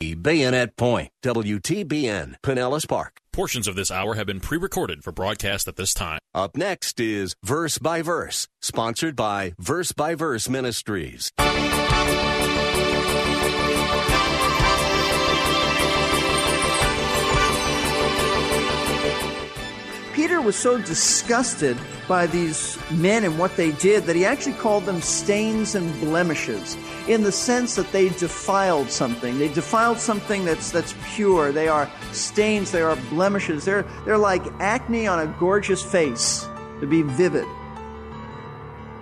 Bayonet 0.00 0.76
Point, 0.76 1.10
WTBN, 1.22 2.36
Pinellas 2.42 2.88
Park. 2.88 3.20
Portions 3.34 3.68
of 3.68 3.76
this 3.76 3.90
hour 3.90 4.14
have 4.14 4.26
been 4.26 4.40
pre 4.40 4.56
recorded 4.56 5.04
for 5.04 5.12
broadcast 5.12 5.68
at 5.68 5.76
this 5.76 5.92
time. 5.92 6.18
Up 6.34 6.56
next 6.56 6.98
is 6.98 7.34
Verse 7.44 7.76
by 7.76 8.00
Verse, 8.00 8.48
sponsored 8.62 9.14
by 9.14 9.52
Verse 9.58 9.92
by 9.92 10.14
Verse 10.14 10.48
Ministries. 10.48 11.30
Peter 20.14 20.40
was 20.40 20.56
so 20.56 20.78
disgusted 20.78 21.76
by 22.08 22.26
these 22.26 22.78
men 22.90 23.24
and 23.24 23.38
what 23.38 23.54
they 23.56 23.72
did 23.72 24.04
that 24.04 24.16
he 24.16 24.24
actually 24.24 24.54
called 24.54 24.86
them 24.86 25.02
stains 25.02 25.74
and 25.74 25.92
blemishes 26.00 26.76
in 27.08 27.22
the 27.22 27.32
sense 27.32 27.74
that 27.76 27.90
they 27.92 28.08
defiled 28.10 28.90
something. 28.90 29.38
They 29.38 29.52
defiled 29.52 29.98
something 29.98 30.44
that's 30.44 30.70
that's 30.70 30.94
pure. 31.14 31.52
They 31.52 31.68
are 31.68 31.90
stains, 32.12 32.70
they 32.70 32.82
are 32.82 32.96
blemishes. 33.10 33.64
They're 33.64 33.82
they're 34.04 34.18
like 34.18 34.42
acne 34.60 35.06
on 35.06 35.20
a 35.20 35.26
gorgeous 35.38 35.82
face 35.82 36.46
to 36.80 36.86
be 36.86 37.02
vivid. 37.02 37.46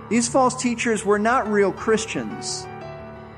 These 0.08 0.28
false 0.28 0.61
teachers 0.61 1.05
were 1.05 1.19
not 1.19 1.47
real 1.50 1.73
Christians, 1.73 2.67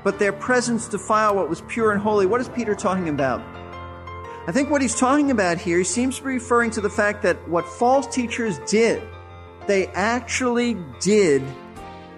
but 0.03 0.19
their 0.19 0.31
presence 0.31 0.87
defiled 0.87 1.35
what 1.35 1.49
was 1.49 1.61
pure 1.61 1.91
and 1.91 2.01
holy. 2.01 2.25
What 2.25 2.39
is 2.39 2.47
Peter 2.49 2.75
talking 2.75 3.09
about? 3.09 3.41
I 4.47 4.51
think 4.51 4.69
what 4.69 4.81
he's 4.81 4.95
talking 4.95 5.31
about 5.31 5.59
here, 5.59 5.77
he 5.77 5.83
seems 5.83 6.17
to 6.17 6.23
be 6.23 6.29
referring 6.29 6.71
to 6.71 6.81
the 6.81 6.89
fact 6.89 7.21
that 7.23 7.47
what 7.47 7.67
false 7.67 8.07
teachers 8.07 8.57
did, 8.59 9.03
they 9.67 9.87
actually 9.87 10.77
did 10.99 11.43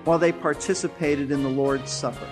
while 0.03 0.19
they 0.19 0.31
participated 0.31 1.31
in 1.31 1.43
the 1.43 1.49
Lord's 1.49 1.91
Supper. 1.91 2.27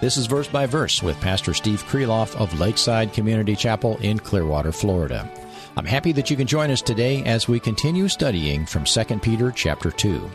This 0.00 0.16
is 0.16 0.26
Verse 0.26 0.46
by 0.46 0.66
Verse 0.66 1.02
with 1.02 1.18
Pastor 1.20 1.54
Steve 1.54 1.82
Kreloff 1.84 2.36
of 2.36 2.60
Lakeside 2.60 3.12
Community 3.12 3.56
Chapel 3.56 3.96
in 3.98 4.18
Clearwater, 4.18 4.72
Florida. 4.72 5.30
I'm 5.76 5.86
happy 5.86 6.12
that 6.12 6.30
you 6.30 6.36
can 6.36 6.46
join 6.46 6.70
us 6.70 6.82
today 6.82 7.24
as 7.24 7.48
we 7.48 7.60
continue 7.60 8.08
studying 8.08 8.66
from 8.66 8.84
2 8.84 9.04
Peter 9.20 9.50
chapter 9.50 9.90
2. 9.90 10.30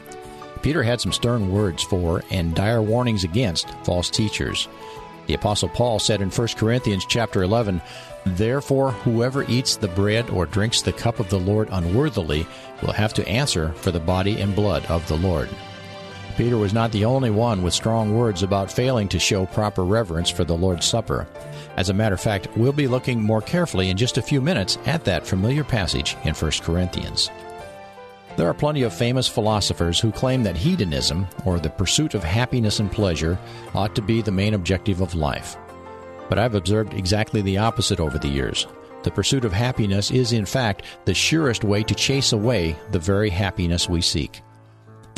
Peter 0.62 0.84
had 0.84 1.02
some 1.02 1.12
stern 1.12 1.52
words 1.52 1.84
for 1.84 2.24
and 2.32 2.56
dire 2.56 2.82
warnings 2.82 3.24
against 3.24 3.70
false 3.84 4.10
teachers. 4.10 4.68
The 5.28 5.34
apostle 5.36 5.70
Paul 5.70 6.00
said 6.00 6.22
in 6.22 6.30
1 6.30 6.48
Corinthians 6.58 7.06
chapter 7.06 7.44
11, 7.44 7.82
Therefore, 8.26 8.92
whoever 8.92 9.44
eats 9.44 9.76
the 9.76 9.88
bread 9.88 10.30
or 10.30 10.46
drinks 10.46 10.82
the 10.82 10.94
cup 10.94 11.20
of 11.20 11.30
the 11.30 11.40
Lord 11.40 11.70
unworthily 11.72 12.46
will 12.82 12.94
have 12.94 13.14
to 13.16 13.28
answer 13.28 13.74
for 13.74 13.92
the 13.92 14.00
body 14.00 14.42
and 14.42 14.56
blood 14.56 14.86
of 14.88 15.08
the 15.08 15.18
Lord. 15.18 15.50
Peter 16.32 16.58
was 16.58 16.74
not 16.74 16.92
the 16.92 17.06
only 17.06 17.30
one 17.30 17.62
with 17.62 17.74
strong 17.74 18.16
words 18.16 18.44
about 18.44 18.72
failing 18.72 19.08
to 19.10 19.20
show 19.20 19.46
proper 19.46 19.84
reverence 19.84 20.30
for 20.30 20.44
the 20.44 20.56
Lord's 20.56 20.86
Supper. 20.86 21.28
As 21.78 21.90
a 21.90 21.94
matter 21.94 22.16
of 22.16 22.22
fact, 22.22 22.48
we'll 22.56 22.74
be 22.74 22.88
looking 22.88 23.22
more 23.22 23.42
carefully 23.42 23.90
in 23.90 23.98
just 23.98 24.18
a 24.18 24.22
few 24.22 24.42
minutes 24.42 24.78
at 24.86 25.04
that 25.06 25.26
familiar 25.26 25.64
passage 25.64 26.18
in 26.24 26.34
1 26.34 26.52
Corinthians. 26.62 27.30
There 28.38 28.48
are 28.48 28.54
plenty 28.54 28.84
of 28.84 28.94
famous 28.94 29.28
philosophers 29.28 30.00
who 30.00 30.12
claim 30.12 30.44
that 30.44 30.56
hedonism, 30.56 31.28
or 31.46 31.60
the 31.60 31.70
pursuit 31.70 32.14
of 32.14 32.24
happiness 32.24 32.80
and 32.80 32.92
pleasure, 32.92 33.38
ought 33.74 33.94
to 33.96 34.02
be 34.02 34.22
the 34.22 34.32
main 34.32 34.54
objective 34.54 35.02
of 35.02 35.16
life. 35.16 35.58
But 36.30 36.40
I've 36.40 36.56
observed 36.56 36.94
exactly 36.94 37.42
the 37.42 37.58
opposite 37.58 38.00
over 38.00 38.18
the 38.18 38.30
years. 38.30 38.68
The 39.04 39.12
pursuit 39.12 39.46
of 39.46 39.52
happiness 39.52 40.12
is, 40.12 40.32
in 40.32 40.46
fact, 40.46 40.84
the 41.06 41.14
surest 41.14 41.64
way 41.64 41.84
to 41.84 41.96
chase 41.96 42.32
away 42.32 42.78
the 42.92 43.00
very 43.00 43.30
happiness 43.30 43.90
we 43.90 44.02
seek. 44.02 44.42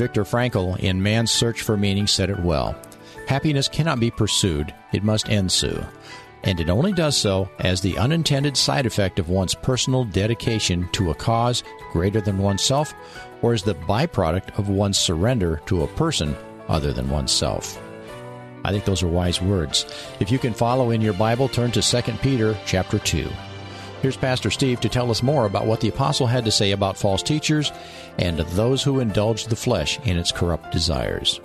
Viktor 0.03 0.25
Frankl, 0.25 0.77
in 0.79 1.01
Man's 1.01 1.31
Search 1.31 1.61
for 1.61 1.77
Meaning, 1.77 2.07
said 2.07 2.29
it 2.29 2.39
well 2.39 2.75
Happiness 3.29 3.69
cannot 3.69 4.01
be 4.01 4.11
pursued, 4.11 4.73
it 4.91 5.01
must 5.01 5.29
ensue. 5.29 5.81
And 6.43 6.59
it 6.59 6.69
only 6.69 6.91
does 6.91 7.15
so 7.15 7.49
as 7.59 7.79
the 7.79 7.97
unintended 7.97 8.57
side 8.57 8.85
effect 8.85 9.17
of 9.17 9.29
one's 9.29 9.55
personal 9.55 10.03
dedication 10.03 10.89
to 10.91 11.11
a 11.11 11.15
cause 11.15 11.63
greater 11.93 12.19
than 12.19 12.37
oneself, 12.37 12.93
or 13.41 13.53
as 13.53 13.63
the 13.63 13.75
byproduct 13.75 14.59
of 14.59 14.67
one's 14.67 14.99
surrender 14.99 15.61
to 15.67 15.83
a 15.83 15.87
person 15.95 16.35
other 16.67 16.91
than 16.91 17.09
oneself. 17.09 17.81
I 18.65 18.71
think 18.73 18.83
those 18.83 19.03
are 19.03 19.07
wise 19.07 19.41
words. 19.41 19.85
If 20.19 20.31
you 20.31 20.37
can 20.37 20.53
follow 20.53 20.91
in 20.91 20.99
your 20.99 21.13
Bible, 21.13 21.47
turn 21.47 21.71
to 21.71 21.81
2 21.81 22.01
Peter 22.17 22.57
chapter 22.65 22.99
2. 22.99 23.29
Here's 24.03 24.17
Pastor 24.17 24.51
Steve 24.51 24.81
to 24.81 24.89
tell 24.89 25.09
us 25.11 25.23
more 25.23 25.45
about 25.45 25.65
what 25.65 25.79
the 25.79 25.87
apostle 25.87 26.27
had 26.27 26.43
to 26.43 26.51
say 26.51 26.71
about 26.71 26.97
false 26.97 27.23
teachers 27.23 27.71
and 28.17 28.37
those 28.37 28.83
who 28.83 28.99
indulge 28.99 29.45
the 29.45 29.55
flesh 29.55 29.97
in 30.01 30.17
its 30.17 30.29
corrupt 30.29 30.73
desires. 30.73 31.39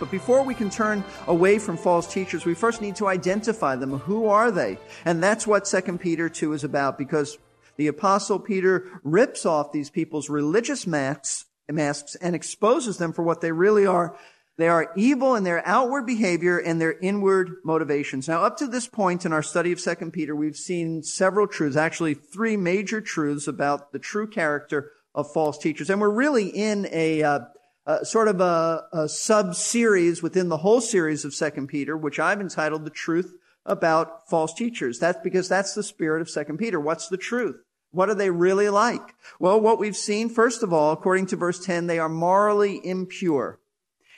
But 0.00 0.10
before 0.10 0.42
we 0.42 0.56
can 0.56 0.68
turn 0.68 1.04
away 1.28 1.60
from 1.60 1.76
false 1.76 2.12
teachers, 2.12 2.44
we 2.44 2.54
first 2.54 2.82
need 2.82 2.96
to 2.96 3.06
identify 3.06 3.76
them. 3.76 4.00
Who 4.00 4.26
are 4.26 4.50
they? 4.50 4.78
And 5.04 5.22
that's 5.22 5.46
what 5.46 5.64
2 5.66 5.96
Peter 5.98 6.28
2 6.28 6.54
is 6.54 6.64
about 6.64 6.98
because 6.98 7.38
the 7.76 7.86
apostle 7.86 8.40
Peter 8.40 8.90
rips 9.04 9.46
off 9.46 9.70
these 9.70 9.90
people's 9.90 10.28
religious 10.28 10.88
masks, 10.88 11.44
masks 11.70 12.16
and 12.16 12.34
exposes 12.34 12.98
them 12.98 13.12
for 13.12 13.22
what 13.22 13.42
they 13.42 13.52
really 13.52 13.86
are 13.86 14.18
they 14.56 14.68
are 14.68 14.92
evil 14.96 15.34
in 15.34 15.42
their 15.42 15.66
outward 15.66 16.06
behavior 16.06 16.58
and 16.58 16.80
their 16.80 16.96
inward 17.00 17.56
motivations. 17.64 18.28
Now, 18.28 18.42
up 18.42 18.56
to 18.58 18.66
this 18.66 18.86
point 18.86 19.26
in 19.26 19.32
our 19.32 19.42
study 19.42 19.72
of 19.72 19.80
2 19.80 20.10
Peter, 20.12 20.36
we've 20.36 20.56
seen 20.56 21.02
several 21.02 21.48
truths, 21.48 21.76
actually 21.76 22.14
three 22.14 22.56
major 22.56 23.00
truths 23.00 23.48
about 23.48 23.92
the 23.92 23.98
true 23.98 24.28
character 24.28 24.92
of 25.14 25.32
false 25.32 25.58
teachers. 25.58 25.90
And 25.90 26.00
we're 26.00 26.10
really 26.10 26.48
in 26.48 26.86
a, 26.92 27.22
uh, 27.22 27.40
uh, 27.86 28.04
sort 28.04 28.28
of 28.28 28.40
a, 28.40 28.84
a 28.92 29.08
sub-series 29.08 30.22
within 30.22 30.48
the 30.48 30.58
whole 30.58 30.80
series 30.80 31.24
of 31.24 31.34
2 31.34 31.66
Peter, 31.66 31.96
which 31.96 32.20
I've 32.20 32.40
entitled 32.40 32.84
The 32.84 32.90
Truth 32.90 33.34
About 33.66 34.28
False 34.28 34.54
Teachers. 34.54 35.00
That's 35.00 35.22
because 35.22 35.48
that's 35.48 35.74
the 35.74 35.82
spirit 35.82 36.22
of 36.22 36.30
2 36.30 36.56
Peter. 36.56 36.78
What's 36.78 37.08
the 37.08 37.16
truth? 37.16 37.60
What 37.90 38.08
are 38.08 38.14
they 38.14 38.30
really 38.30 38.68
like? 38.68 39.14
Well, 39.38 39.60
what 39.60 39.78
we've 39.78 39.96
seen, 39.96 40.28
first 40.28 40.62
of 40.62 40.72
all, 40.72 40.92
according 40.92 41.26
to 41.26 41.36
verse 41.36 41.64
10, 41.64 41.86
they 41.86 41.98
are 41.98 42.08
morally 42.08 42.80
impure. 42.84 43.60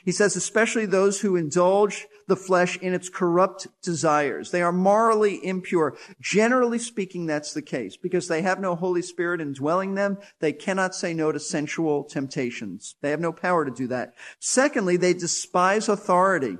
He 0.07 0.13
says, 0.13 0.37
especially 0.37 0.85
those 0.85 1.19
who 1.19 1.35
indulge 1.35 2.07
the 2.29 2.37
flesh 2.37 2.77
in 2.77 2.93
its 2.93 3.09
corrupt 3.09 3.67
desires. 3.83 4.51
They 4.51 4.61
are 4.61 4.71
morally 4.71 5.45
impure. 5.45 5.97
Generally 6.21 6.79
speaking, 6.79 7.25
that's 7.25 7.53
the 7.53 7.61
case 7.61 7.97
because 7.97 8.29
they 8.29 8.41
have 8.41 8.61
no 8.61 8.73
Holy 8.73 9.01
Spirit 9.01 9.41
indwelling 9.41 9.95
them. 9.95 10.17
They 10.39 10.53
cannot 10.53 10.95
say 10.95 11.13
no 11.13 11.33
to 11.33 11.41
sensual 11.41 12.05
temptations. 12.05 12.95
They 13.01 13.09
have 13.09 13.19
no 13.19 13.33
power 13.33 13.65
to 13.65 13.71
do 13.71 13.85
that. 13.87 14.13
Secondly, 14.39 14.95
they 14.95 15.13
despise 15.13 15.89
authority 15.89 16.55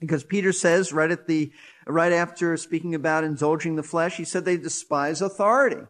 because 0.00 0.24
Peter 0.24 0.50
says 0.50 0.94
right 0.94 1.10
at 1.10 1.26
the, 1.26 1.52
right 1.86 2.12
after 2.12 2.56
speaking 2.56 2.94
about 2.94 3.22
indulging 3.22 3.76
the 3.76 3.82
flesh, 3.82 4.16
he 4.16 4.24
said 4.24 4.46
they 4.46 4.56
despise 4.56 5.20
authority. 5.20 5.82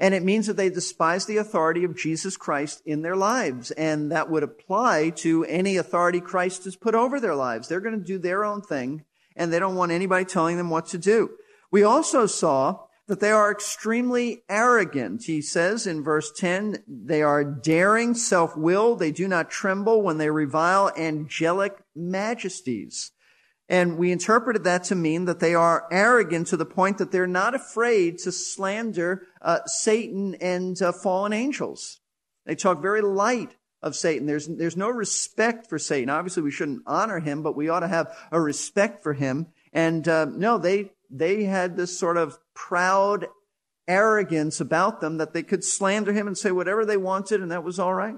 And 0.00 0.14
it 0.14 0.24
means 0.24 0.46
that 0.46 0.56
they 0.56 0.70
despise 0.70 1.26
the 1.26 1.36
authority 1.36 1.84
of 1.84 1.94
Jesus 1.94 2.38
Christ 2.38 2.82
in 2.86 3.02
their 3.02 3.16
lives. 3.16 3.70
And 3.72 4.10
that 4.10 4.30
would 4.30 4.42
apply 4.42 5.10
to 5.16 5.44
any 5.44 5.76
authority 5.76 6.20
Christ 6.20 6.64
has 6.64 6.74
put 6.74 6.94
over 6.94 7.20
their 7.20 7.34
lives. 7.34 7.68
They're 7.68 7.80
going 7.80 7.98
to 7.98 8.04
do 8.04 8.18
their 8.18 8.42
own 8.42 8.62
thing 8.62 9.04
and 9.36 9.52
they 9.52 9.58
don't 9.58 9.76
want 9.76 9.92
anybody 9.92 10.24
telling 10.24 10.56
them 10.56 10.70
what 10.70 10.86
to 10.88 10.98
do. 10.98 11.30
We 11.70 11.82
also 11.82 12.26
saw 12.26 12.86
that 13.06 13.20
they 13.20 13.30
are 13.30 13.50
extremely 13.50 14.42
arrogant. 14.48 15.24
He 15.24 15.42
says 15.42 15.86
in 15.86 16.02
verse 16.02 16.32
10, 16.36 16.84
they 16.86 17.22
are 17.22 17.44
daring, 17.44 18.14
self-willed. 18.14 18.98
They 18.98 19.12
do 19.12 19.28
not 19.28 19.50
tremble 19.50 20.02
when 20.02 20.18
they 20.18 20.30
revile 20.30 20.92
angelic 20.96 21.76
majesties. 21.94 23.12
And 23.70 23.98
we 23.98 24.10
interpreted 24.10 24.64
that 24.64 24.82
to 24.84 24.96
mean 24.96 25.26
that 25.26 25.38
they 25.38 25.54
are 25.54 25.86
arrogant 25.92 26.48
to 26.48 26.56
the 26.56 26.66
point 26.66 26.98
that 26.98 27.12
they're 27.12 27.28
not 27.28 27.54
afraid 27.54 28.18
to 28.18 28.32
slander 28.32 29.28
uh, 29.40 29.60
Satan 29.64 30.34
and 30.40 30.80
uh, 30.82 30.90
fallen 30.90 31.32
angels. 31.32 32.00
They 32.46 32.56
talk 32.56 32.82
very 32.82 33.00
light 33.00 33.54
of 33.80 33.94
Satan. 33.94 34.26
There's, 34.26 34.48
there's 34.48 34.76
no 34.76 34.88
respect 34.88 35.68
for 35.68 35.78
Satan. 35.78 36.10
Obviously, 36.10 36.42
we 36.42 36.50
shouldn't 36.50 36.82
honor 36.84 37.20
him, 37.20 37.44
but 37.44 37.54
we 37.54 37.68
ought 37.68 37.80
to 37.80 37.88
have 37.88 38.12
a 38.32 38.40
respect 38.40 39.04
for 39.04 39.14
him. 39.14 39.46
And 39.72 40.06
uh, 40.08 40.24
no, 40.24 40.58
they 40.58 40.90
they 41.08 41.44
had 41.44 41.76
this 41.76 41.96
sort 41.96 42.16
of 42.16 42.38
proud 42.54 43.28
arrogance 43.86 44.60
about 44.60 45.00
them 45.00 45.18
that 45.18 45.32
they 45.32 45.44
could 45.44 45.64
slander 45.64 46.12
him 46.12 46.26
and 46.26 46.36
say 46.36 46.50
whatever 46.50 46.84
they 46.84 46.96
wanted, 46.96 47.40
and 47.40 47.52
that 47.52 47.64
was 47.64 47.78
all 47.78 47.94
right. 47.94 48.16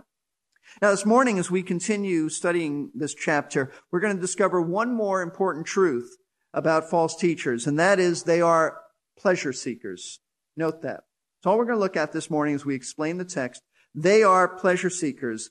Now, 0.83 0.91
this 0.91 1.07
morning, 1.07 1.39
as 1.39 1.49
we 1.49 1.63
continue 1.63 2.29
studying 2.29 2.91
this 2.93 3.15
chapter, 3.15 3.71
we're 3.93 4.01
going 4.01 4.17
to 4.17 4.21
discover 4.21 4.61
one 4.61 4.93
more 4.93 5.23
important 5.23 5.65
truth 5.65 6.17
about 6.53 6.91
false 6.91 7.15
teachers, 7.15 7.69
and 7.69 7.79
that 7.79 8.01
is 8.01 8.25
they 8.25 8.41
are 8.41 8.81
pleasure 9.17 9.53
seekers. 9.53 10.19
Note 10.57 10.83
that. 10.83 11.05
It's 11.39 11.47
all 11.47 11.57
we're 11.57 11.67
going 11.67 11.77
to 11.77 11.81
look 11.81 11.97
at 11.97 12.11
this 12.11 12.29
morning 12.29 12.57
as 12.57 12.65
we 12.65 12.75
explain 12.75 13.19
the 13.19 13.25
text. 13.25 13.63
They 13.95 14.25
are 14.25 14.49
pleasure 14.49 14.91
seekers. 14.91 15.51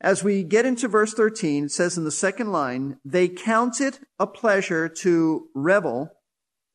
As 0.00 0.24
we 0.24 0.42
get 0.42 0.64
into 0.64 0.88
verse 0.88 1.12
13, 1.12 1.64
it 1.64 1.70
says 1.70 1.98
in 1.98 2.04
the 2.04 2.10
second 2.10 2.50
line, 2.50 2.96
they 3.04 3.28
count 3.28 3.78
it 3.78 4.00
a 4.18 4.26
pleasure 4.26 4.88
to 4.88 5.48
revel 5.54 6.12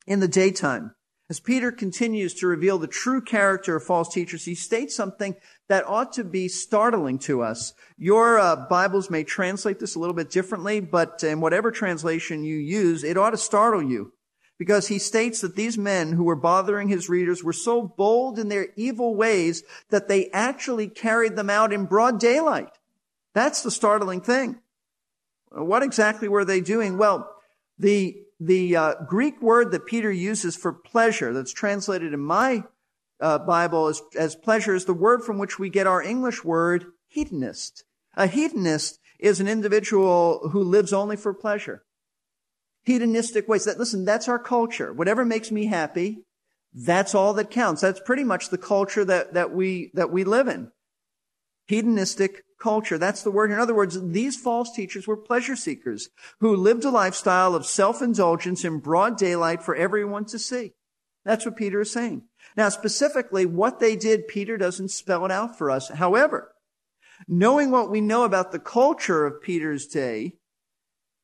in 0.06 0.20
the 0.20 0.28
daytime. 0.28 0.92
As 1.28 1.40
Peter 1.40 1.72
continues 1.72 2.34
to 2.34 2.46
reveal 2.46 2.78
the 2.78 2.86
true 2.86 3.20
character 3.20 3.74
of 3.74 3.82
false 3.82 4.14
teachers, 4.14 4.44
he 4.44 4.54
states 4.54 4.94
something 4.94 5.34
that 5.68 5.86
ought 5.86 6.12
to 6.12 6.24
be 6.24 6.48
startling 6.48 7.18
to 7.20 7.42
us. 7.42 7.74
Your 7.96 8.38
uh, 8.38 8.56
Bibles 8.56 9.10
may 9.10 9.24
translate 9.24 9.78
this 9.78 9.94
a 9.94 9.98
little 9.98 10.14
bit 10.14 10.30
differently, 10.30 10.80
but 10.80 11.22
in 11.24 11.40
whatever 11.40 11.70
translation 11.70 12.44
you 12.44 12.56
use, 12.56 13.02
it 13.02 13.16
ought 13.16 13.30
to 13.30 13.36
startle 13.36 13.82
you. 13.82 14.12
Because 14.58 14.88
he 14.88 14.98
states 14.98 15.42
that 15.42 15.54
these 15.54 15.76
men 15.76 16.12
who 16.12 16.24
were 16.24 16.36
bothering 16.36 16.88
his 16.88 17.10
readers 17.10 17.44
were 17.44 17.52
so 17.52 17.82
bold 17.82 18.38
in 18.38 18.48
their 18.48 18.68
evil 18.74 19.14
ways 19.14 19.62
that 19.90 20.08
they 20.08 20.30
actually 20.30 20.88
carried 20.88 21.36
them 21.36 21.50
out 21.50 21.74
in 21.74 21.84
broad 21.84 22.18
daylight. 22.18 22.70
That's 23.34 23.62
the 23.62 23.70
startling 23.70 24.22
thing. 24.22 24.60
What 25.50 25.82
exactly 25.82 26.26
were 26.28 26.44
they 26.44 26.62
doing? 26.62 26.96
Well, 26.96 27.30
the 27.78 28.16
the 28.38 28.76
uh, 28.76 28.94
Greek 29.06 29.40
word 29.40 29.72
that 29.72 29.86
Peter 29.86 30.12
uses 30.12 30.56
for 30.56 30.72
pleasure, 30.72 31.32
that's 31.32 31.52
translated 31.52 32.12
in 32.12 32.20
my 32.20 32.64
uh, 33.20 33.38
Bible 33.38 33.88
as, 33.88 34.02
as 34.18 34.36
pleasure, 34.36 34.74
is 34.74 34.84
the 34.84 34.94
word 34.94 35.22
from 35.22 35.38
which 35.38 35.58
we 35.58 35.70
get 35.70 35.86
our 35.86 36.02
English 36.02 36.44
word 36.44 36.86
hedonist. 37.08 37.84
A 38.16 38.26
hedonist 38.26 38.98
is 39.18 39.40
an 39.40 39.48
individual 39.48 40.50
who 40.52 40.62
lives 40.62 40.92
only 40.92 41.16
for 41.16 41.32
pleasure. 41.32 41.84
Hedonistic 42.84 43.48
ways. 43.48 43.64
That, 43.64 43.78
listen, 43.78 44.04
that's 44.04 44.28
our 44.28 44.38
culture. 44.38 44.92
Whatever 44.92 45.24
makes 45.24 45.50
me 45.50 45.66
happy, 45.66 46.24
that's 46.72 47.14
all 47.14 47.32
that 47.34 47.50
counts. 47.50 47.80
That's 47.80 48.00
pretty 48.00 48.24
much 48.24 48.50
the 48.50 48.58
culture 48.58 49.04
that, 49.04 49.34
that 49.34 49.52
we, 49.52 49.90
that 49.94 50.10
we 50.10 50.24
live 50.24 50.48
in. 50.48 50.70
Hedonistic 51.66 52.42
culture. 52.60 52.96
That's 52.96 53.22
the 53.22 53.30
word. 53.30 53.50
In 53.50 53.58
other 53.58 53.74
words, 53.74 54.00
these 54.00 54.36
false 54.36 54.72
teachers 54.72 55.06
were 55.06 55.16
pleasure 55.16 55.56
seekers 55.56 56.10
who 56.40 56.54
lived 56.54 56.84
a 56.84 56.90
lifestyle 56.90 57.54
of 57.54 57.66
self-indulgence 57.66 58.64
in 58.64 58.78
broad 58.78 59.16
daylight 59.16 59.62
for 59.62 59.74
everyone 59.74 60.26
to 60.26 60.38
see. 60.38 60.74
That's 61.24 61.44
what 61.44 61.56
Peter 61.56 61.80
is 61.80 61.92
saying. 61.92 62.22
Now, 62.56 62.68
specifically, 62.68 63.46
what 63.46 63.80
they 63.80 63.96
did, 63.96 64.28
Peter 64.28 64.56
doesn't 64.56 64.90
spell 64.90 65.24
it 65.24 65.30
out 65.30 65.56
for 65.56 65.70
us. 65.70 65.88
However, 65.88 66.52
knowing 67.26 67.70
what 67.70 67.90
we 67.90 68.00
know 68.00 68.24
about 68.24 68.52
the 68.52 68.58
culture 68.58 69.26
of 69.26 69.42
Peter's 69.42 69.86
day, 69.86 70.34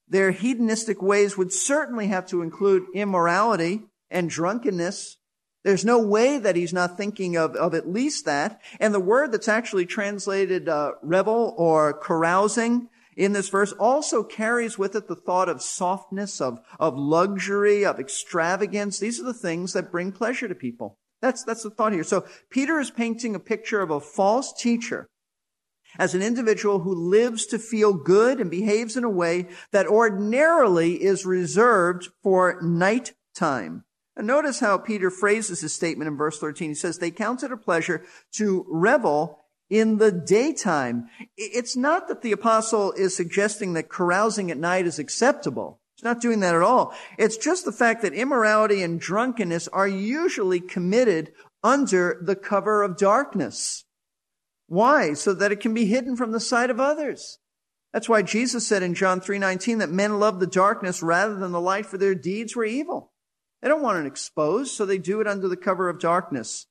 their 0.08 0.30
hedonistic 0.30 1.02
ways 1.02 1.36
would 1.36 1.52
certainly 1.52 2.08
have 2.08 2.26
to 2.26 2.42
include 2.42 2.84
immorality 2.94 3.82
and 4.10 4.28
drunkenness 4.28 5.16
there's 5.64 5.84
no 5.84 6.00
way 6.00 6.38
that 6.38 6.56
he's 6.56 6.72
not 6.72 6.96
thinking 6.96 7.36
of, 7.36 7.54
of 7.54 7.74
at 7.74 7.88
least 7.88 8.24
that. 8.24 8.60
And 8.80 8.92
the 8.92 9.00
word 9.00 9.32
that's 9.32 9.48
actually 9.48 9.86
translated 9.86 10.68
uh, 10.68 10.92
revel 11.02 11.54
or 11.56 11.92
carousing 11.92 12.88
in 13.16 13.32
this 13.32 13.48
verse 13.48 13.72
also 13.72 14.24
carries 14.24 14.78
with 14.78 14.96
it 14.96 15.06
the 15.06 15.14
thought 15.14 15.48
of 15.48 15.62
softness, 15.62 16.40
of, 16.40 16.60
of 16.80 16.96
luxury, 16.96 17.84
of 17.84 18.00
extravagance. 18.00 18.98
These 18.98 19.20
are 19.20 19.24
the 19.24 19.34
things 19.34 19.74
that 19.74 19.92
bring 19.92 20.12
pleasure 20.12 20.48
to 20.48 20.54
people. 20.54 20.98
That's, 21.22 21.44
that's 21.44 21.62
the 21.62 21.70
thought 21.70 21.92
here. 21.92 22.04
So 22.04 22.26
Peter 22.50 22.78
is 22.80 22.90
painting 22.90 23.34
a 23.34 23.40
picture 23.40 23.80
of 23.80 23.90
a 23.90 24.00
false 24.00 24.52
teacher 24.52 25.08
as 25.98 26.14
an 26.14 26.22
individual 26.22 26.80
who 26.80 26.94
lives 26.94 27.46
to 27.46 27.58
feel 27.58 27.92
good 27.92 28.40
and 28.40 28.50
behaves 28.50 28.96
in 28.96 29.04
a 29.04 29.10
way 29.10 29.48
that 29.70 29.86
ordinarily 29.86 31.02
is 31.02 31.24
reserved 31.24 32.08
for 32.22 32.60
nighttime. 32.60 33.84
And 34.16 34.26
notice 34.26 34.60
how 34.60 34.76
Peter 34.78 35.10
phrases 35.10 35.60
his 35.60 35.72
statement 35.72 36.08
in 36.08 36.16
verse 36.16 36.38
13. 36.38 36.70
He 36.70 36.74
says, 36.74 36.98
they 36.98 37.10
count 37.10 37.42
it 37.42 37.52
a 37.52 37.56
pleasure 37.56 38.04
to 38.32 38.66
revel 38.68 39.38
in 39.70 39.98
the 39.98 40.12
daytime. 40.12 41.08
It's 41.36 41.76
not 41.76 42.08
that 42.08 42.22
the 42.22 42.32
apostle 42.32 42.92
is 42.92 43.16
suggesting 43.16 43.72
that 43.74 43.88
carousing 43.88 44.50
at 44.50 44.58
night 44.58 44.86
is 44.86 44.98
acceptable. 44.98 45.80
He's 46.02 46.08
not 46.08 46.20
doing 46.20 46.40
that 46.40 46.56
at 46.56 46.62
all. 46.62 46.92
It's 47.16 47.36
just 47.36 47.64
the 47.64 47.70
fact 47.70 48.02
that 48.02 48.12
immorality 48.12 48.82
and 48.82 48.98
drunkenness 48.98 49.68
are 49.68 49.86
usually 49.86 50.58
committed 50.58 51.32
under 51.62 52.20
the 52.20 52.34
cover 52.34 52.82
of 52.82 52.96
darkness. 52.96 53.84
Why? 54.66 55.12
So 55.12 55.32
that 55.32 55.52
it 55.52 55.60
can 55.60 55.74
be 55.74 55.86
hidden 55.86 56.16
from 56.16 56.32
the 56.32 56.40
sight 56.40 56.70
of 56.70 56.80
others. 56.80 57.38
That's 57.92 58.08
why 58.08 58.22
Jesus 58.22 58.66
said 58.66 58.82
in 58.82 58.94
John 58.94 59.20
3:19 59.20 59.78
that 59.78 59.90
men 59.90 60.18
love 60.18 60.40
the 60.40 60.46
darkness 60.48 61.04
rather 61.04 61.36
than 61.36 61.52
the 61.52 61.60
light 61.60 61.86
for 61.86 61.98
their 61.98 62.16
deeds 62.16 62.56
were 62.56 62.64
evil. 62.64 63.12
They 63.60 63.68
don't 63.68 63.82
want 63.82 64.04
it 64.04 64.08
exposed, 64.08 64.72
so 64.72 64.84
they 64.84 64.98
do 64.98 65.20
it 65.20 65.28
under 65.28 65.46
the 65.46 65.56
cover 65.56 65.88
of 65.88 66.00
darkness. 66.00 66.66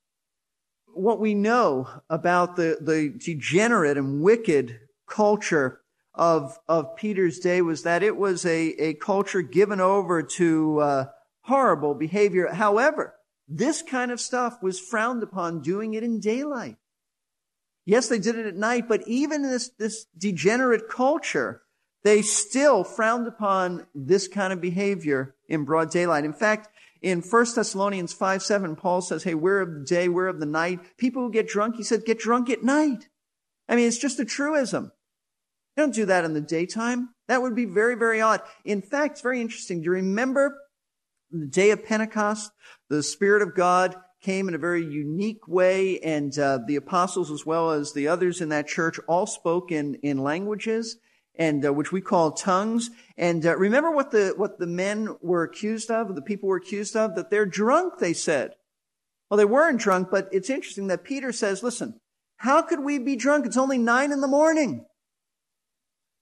What 0.92 1.20
we 1.20 1.32
know 1.32 1.88
about 2.10 2.56
the, 2.56 2.76
the 2.82 3.14
degenerate 3.18 3.96
and 3.96 4.20
wicked 4.20 4.78
culture 5.08 5.81
of, 6.14 6.58
of 6.68 6.96
Peter's 6.96 7.38
day 7.38 7.62
was 7.62 7.82
that 7.82 8.02
it 8.02 8.16
was 8.16 8.44
a, 8.44 8.68
a 8.78 8.94
culture 8.94 9.42
given 9.42 9.80
over 9.80 10.22
to 10.22 10.80
uh, 10.80 11.04
horrible 11.42 11.94
behavior. 11.94 12.52
However, 12.52 13.14
this 13.48 13.82
kind 13.82 14.10
of 14.10 14.20
stuff 14.20 14.62
was 14.62 14.78
frowned 14.78 15.22
upon 15.22 15.62
doing 15.62 15.94
it 15.94 16.02
in 16.02 16.20
daylight. 16.20 16.76
Yes, 17.84 18.08
they 18.08 18.18
did 18.18 18.36
it 18.36 18.46
at 18.46 18.54
night, 18.54 18.88
but 18.88 19.06
even 19.08 19.42
this, 19.42 19.70
this 19.78 20.06
degenerate 20.16 20.88
culture, 20.88 21.62
they 22.04 22.22
still 22.22 22.84
frowned 22.84 23.26
upon 23.26 23.86
this 23.94 24.28
kind 24.28 24.52
of 24.52 24.60
behavior 24.60 25.34
in 25.48 25.64
broad 25.64 25.90
daylight. 25.90 26.24
In 26.24 26.32
fact, 26.32 26.68
in 27.00 27.20
1 27.20 27.46
Thessalonians 27.56 28.12
5 28.12 28.42
7, 28.42 28.76
Paul 28.76 29.00
says, 29.00 29.24
Hey, 29.24 29.34
we're 29.34 29.60
of 29.60 29.74
the 29.74 29.84
day, 29.84 30.08
we're 30.08 30.28
of 30.28 30.38
the 30.38 30.46
night. 30.46 30.96
People 30.96 31.22
who 31.22 31.32
get 31.32 31.48
drunk, 31.48 31.76
he 31.76 31.82
said, 31.82 32.04
get 32.04 32.20
drunk 32.20 32.48
at 32.48 32.62
night. 32.62 33.08
I 33.68 33.74
mean, 33.74 33.88
it's 33.88 33.98
just 33.98 34.20
a 34.20 34.24
truism. 34.24 34.92
Don't 35.76 35.94
do 35.94 36.04
that 36.06 36.24
in 36.24 36.34
the 36.34 36.40
daytime. 36.40 37.10
That 37.28 37.42
would 37.42 37.54
be 37.54 37.64
very, 37.64 37.94
very 37.94 38.20
odd. 38.20 38.42
In 38.64 38.82
fact, 38.82 39.12
it's 39.12 39.20
very 39.22 39.40
interesting. 39.40 39.80
Do 39.80 39.86
you 39.86 39.92
remember 39.92 40.58
the 41.30 41.46
day 41.46 41.70
of 41.70 41.84
Pentecost? 41.84 42.50
The 42.90 43.02
Spirit 43.02 43.42
of 43.42 43.54
God 43.54 43.96
came 44.20 44.48
in 44.48 44.54
a 44.54 44.58
very 44.58 44.84
unique 44.84 45.48
way, 45.48 45.98
and 46.00 46.38
uh, 46.38 46.58
the 46.66 46.76
apostles, 46.76 47.30
as 47.30 47.46
well 47.46 47.70
as 47.70 47.92
the 47.92 48.06
others 48.06 48.40
in 48.40 48.50
that 48.50 48.68
church, 48.68 48.98
all 49.08 49.26
spoke 49.26 49.72
in, 49.72 49.94
in 49.96 50.18
languages 50.18 50.98
and 51.34 51.64
uh, 51.64 51.72
which 51.72 51.92
we 51.92 52.00
call 52.00 52.32
tongues. 52.32 52.90
And 53.16 53.44
uh, 53.46 53.56
remember 53.56 53.90
what 53.90 54.10
the 54.10 54.34
what 54.36 54.58
the 54.58 54.66
men 54.66 55.16
were 55.22 55.44
accused 55.44 55.90
of, 55.90 56.14
the 56.14 56.22
people 56.22 56.48
were 56.48 56.56
accused 56.56 56.96
of, 56.96 57.14
that 57.16 57.30
they're 57.30 57.46
drunk. 57.46 57.98
They 57.98 58.12
said, 58.12 58.52
well, 59.30 59.38
they 59.38 59.44
weren't 59.44 59.80
drunk, 59.80 60.08
but 60.10 60.28
it's 60.30 60.50
interesting 60.50 60.88
that 60.88 61.04
Peter 61.04 61.32
says, 61.32 61.62
"Listen, 61.62 61.98
how 62.36 62.62
could 62.62 62.80
we 62.80 62.98
be 62.98 63.16
drunk? 63.16 63.46
It's 63.46 63.56
only 63.56 63.78
nine 63.78 64.12
in 64.12 64.20
the 64.20 64.28
morning. 64.28 64.84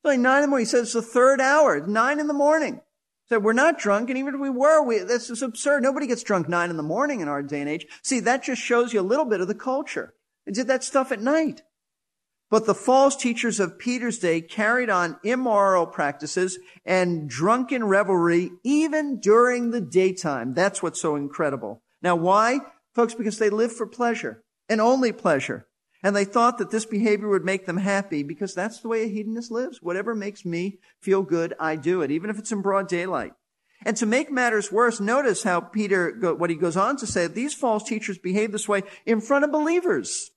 It's 0.02 0.11
only 0.11 0.16
nine 0.16 0.38
in 0.38 0.42
the 0.42 0.49
morning." 0.49 0.64
He 0.64 0.71
says 0.71 0.83
it's 0.83 0.92
the 0.95 1.02
third 1.02 1.40
hour, 1.40 1.87
nine 1.87 2.21
in 2.21 2.26
the 2.26 2.33
morning. 2.33 2.76
He 2.76 3.28
said 3.28 3.45
we're 3.45 3.52
not 3.52 3.78
drunk, 3.78 4.09
and 4.09 4.19
even 4.19 4.35
if 4.35 4.40
we 4.40 4.50
were, 4.50 4.83
we, 4.83 4.99
this 4.99 5.28
is 5.28 5.42
absurd. 5.42 5.83
Nobody 5.83 6.07
gets 6.07 6.23
drunk 6.23 6.49
nine 6.49 6.71
in 6.71 6.76
the 6.76 6.83
morning 6.83 7.21
in 7.21 7.28
our 7.28 7.42
day 7.42 7.61
and 7.61 7.69
age. 7.69 7.87
See, 8.02 8.21
that 8.21 8.42
just 8.42 8.62
shows 8.62 8.92
you 8.92 9.00
a 9.00 9.02
little 9.02 9.26
bit 9.26 9.40
of 9.40 9.49
the 9.49 9.54
culture. 9.54 10.14
They 10.47 10.52
did 10.52 10.69
that 10.69 10.83
stuff 10.83 11.12
at 11.12 11.21
night. 11.21 11.62
But 12.50 12.66
the 12.66 12.75
false 12.75 13.14
teachers 13.14 13.61
of 13.61 13.78
Peter's 13.78 14.19
day 14.19 14.40
carried 14.40 14.90
on 14.90 15.21
immoral 15.23 15.87
practices 15.87 16.59
and 16.85 17.28
drunken 17.28 17.85
revelry 17.85 18.50
even 18.64 19.21
during 19.21 19.71
the 19.71 19.80
daytime. 19.80 20.54
That's 20.54 20.83
what's 20.83 21.00
so 21.00 21.14
incredible. 21.14 21.83
Now, 22.02 22.16
why? 22.16 22.59
Folks, 22.92 23.14
because 23.14 23.38
they 23.38 23.50
lived 23.50 23.75
for 23.75 23.87
pleasure 23.87 24.42
and 24.69 24.80
only 24.80 25.12
pleasure. 25.12 25.69
And 26.02 26.16
they 26.16 26.25
thought 26.25 26.59
that 26.59 26.71
this 26.71 26.87
behavior 26.87 27.28
would 27.28 27.45
make 27.45 27.66
them 27.66 27.76
happy 27.76 28.23
because 28.23 28.54
that's 28.54 28.80
the 28.80 28.88
way 28.88 29.02
a 29.02 29.09
hedonist 29.09 29.50
lives. 29.50 29.83
Whatever 29.83 30.14
makes 30.14 30.45
me 30.45 30.78
feel 31.00 31.23
good, 31.23 31.54
I 31.61 31.76
do 31.76 32.00
it, 32.00 32.11
even 32.11 32.30
if 32.30 32.38
it's 32.38 32.52
in 32.52 32.62
broad 32.62 32.88
daylight. 32.88 33.33
And 33.85 33.97
to 33.97 34.07
make 34.07 34.30
matters 34.30 34.71
worse, 34.71 35.00
notice 35.00 35.42
how 35.42 35.61
Peter, 35.61 36.35
what 36.37 36.50
he 36.50 36.57
goes 36.57 36.76
on 36.76 36.97
to 36.99 37.07
say, 37.07 37.26
these 37.26 37.54
false 37.54 37.83
teachers 37.83 38.19
behave 38.19 38.52
this 38.52 38.69
way 38.69 38.83
in 39.07 39.21
front 39.21 39.45
of 39.45 39.52
believers. 39.52 40.30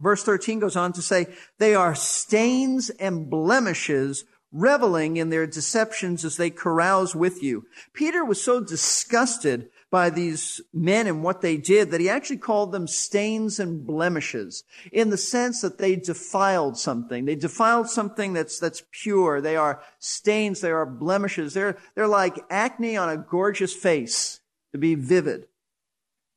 Verse 0.00 0.22
13 0.22 0.60
goes 0.60 0.76
on 0.76 0.92
to 0.94 1.02
say, 1.02 1.26
they 1.58 1.74
are 1.74 1.94
stains 1.94 2.88
and 2.90 3.28
blemishes, 3.28 4.24
reveling 4.50 5.18
in 5.18 5.28
their 5.28 5.46
deceptions 5.46 6.24
as 6.24 6.36
they 6.36 6.50
carouse 6.50 7.14
with 7.14 7.42
you. 7.42 7.64
Peter 7.92 8.24
was 8.24 8.42
so 8.42 8.60
disgusted 8.60 9.68
by 9.90 10.08
these 10.08 10.60
men 10.72 11.06
and 11.06 11.22
what 11.22 11.40
they 11.40 11.56
did 11.56 11.90
that 11.90 12.00
he 12.00 12.08
actually 12.08 12.36
called 12.36 12.72
them 12.72 12.86
stains 12.86 13.58
and 13.58 13.84
blemishes 13.84 14.64
in 14.92 15.10
the 15.10 15.16
sense 15.16 15.60
that 15.60 15.78
they 15.78 15.96
defiled 15.96 16.78
something. 16.78 17.24
They 17.24 17.34
defiled 17.34 17.88
something 17.88 18.32
that's, 18.32 18.58
that's 18.58 18.84
pure. 18.92 19.40
They 19.40 19.56
are 19.56 19.82
stains. 19.98 20.60
They 20.60 20.70
are 20.70 20.86
blemishes. 20.86 21.54
They're, 21.54 21.76
they're 21.94 22.06
like 22.06 22.38
acne 22.48 22.96
on 22.96 23.08
a 23.08 23.16
gorgeous 23.16 23.74
face 23.74 24.40
to 24.72 24.78
be 24.78 24.94
vivid. 24.94 25.46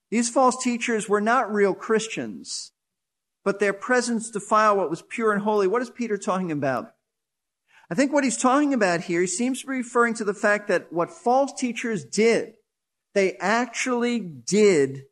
These 0.10 0.30
false 0.30 0.62
teachers 0.64 1.08
were 1.08 1.22
not 1.22 1.54
real 1.54 1.74
Christians 1.74 2.74
but 3.44 3.60
their 3.60 3.74
presence 3.74 4.32
defiled 4.32 4.78
what 4.78 4.90
was 4.90 5.02
pure 5.02 5.34
and 5.34 5.42
holy. 5.42 5.68
What 5.68 5.82
is 5.82 5.90
Peter 5.90 6.18
talking 6.18 6.52
about? 6.52 6.94
I 7.90 7.96
think 7.96 8.14
what 8.14 8.24
he's 8.24 8.38
talking 8.38 8.74
about 8.74 9.02
here, 9.02 9.22
he 9.22 9.28
seems 9.28 9.62
to 9.62 9.68
be 9.68 9.74
referring 9.74 10.14
to 10.16 10.24
the 10.24 10.34
fact 10.34 10.68
that 10.70 10.92
what 10.92 11.12
false 11.12 11.54
teachers 11.54 12.06
did, 12.06 12.54
they 13.14 13.34
actually 13.38 14.20
did 14.20 15.04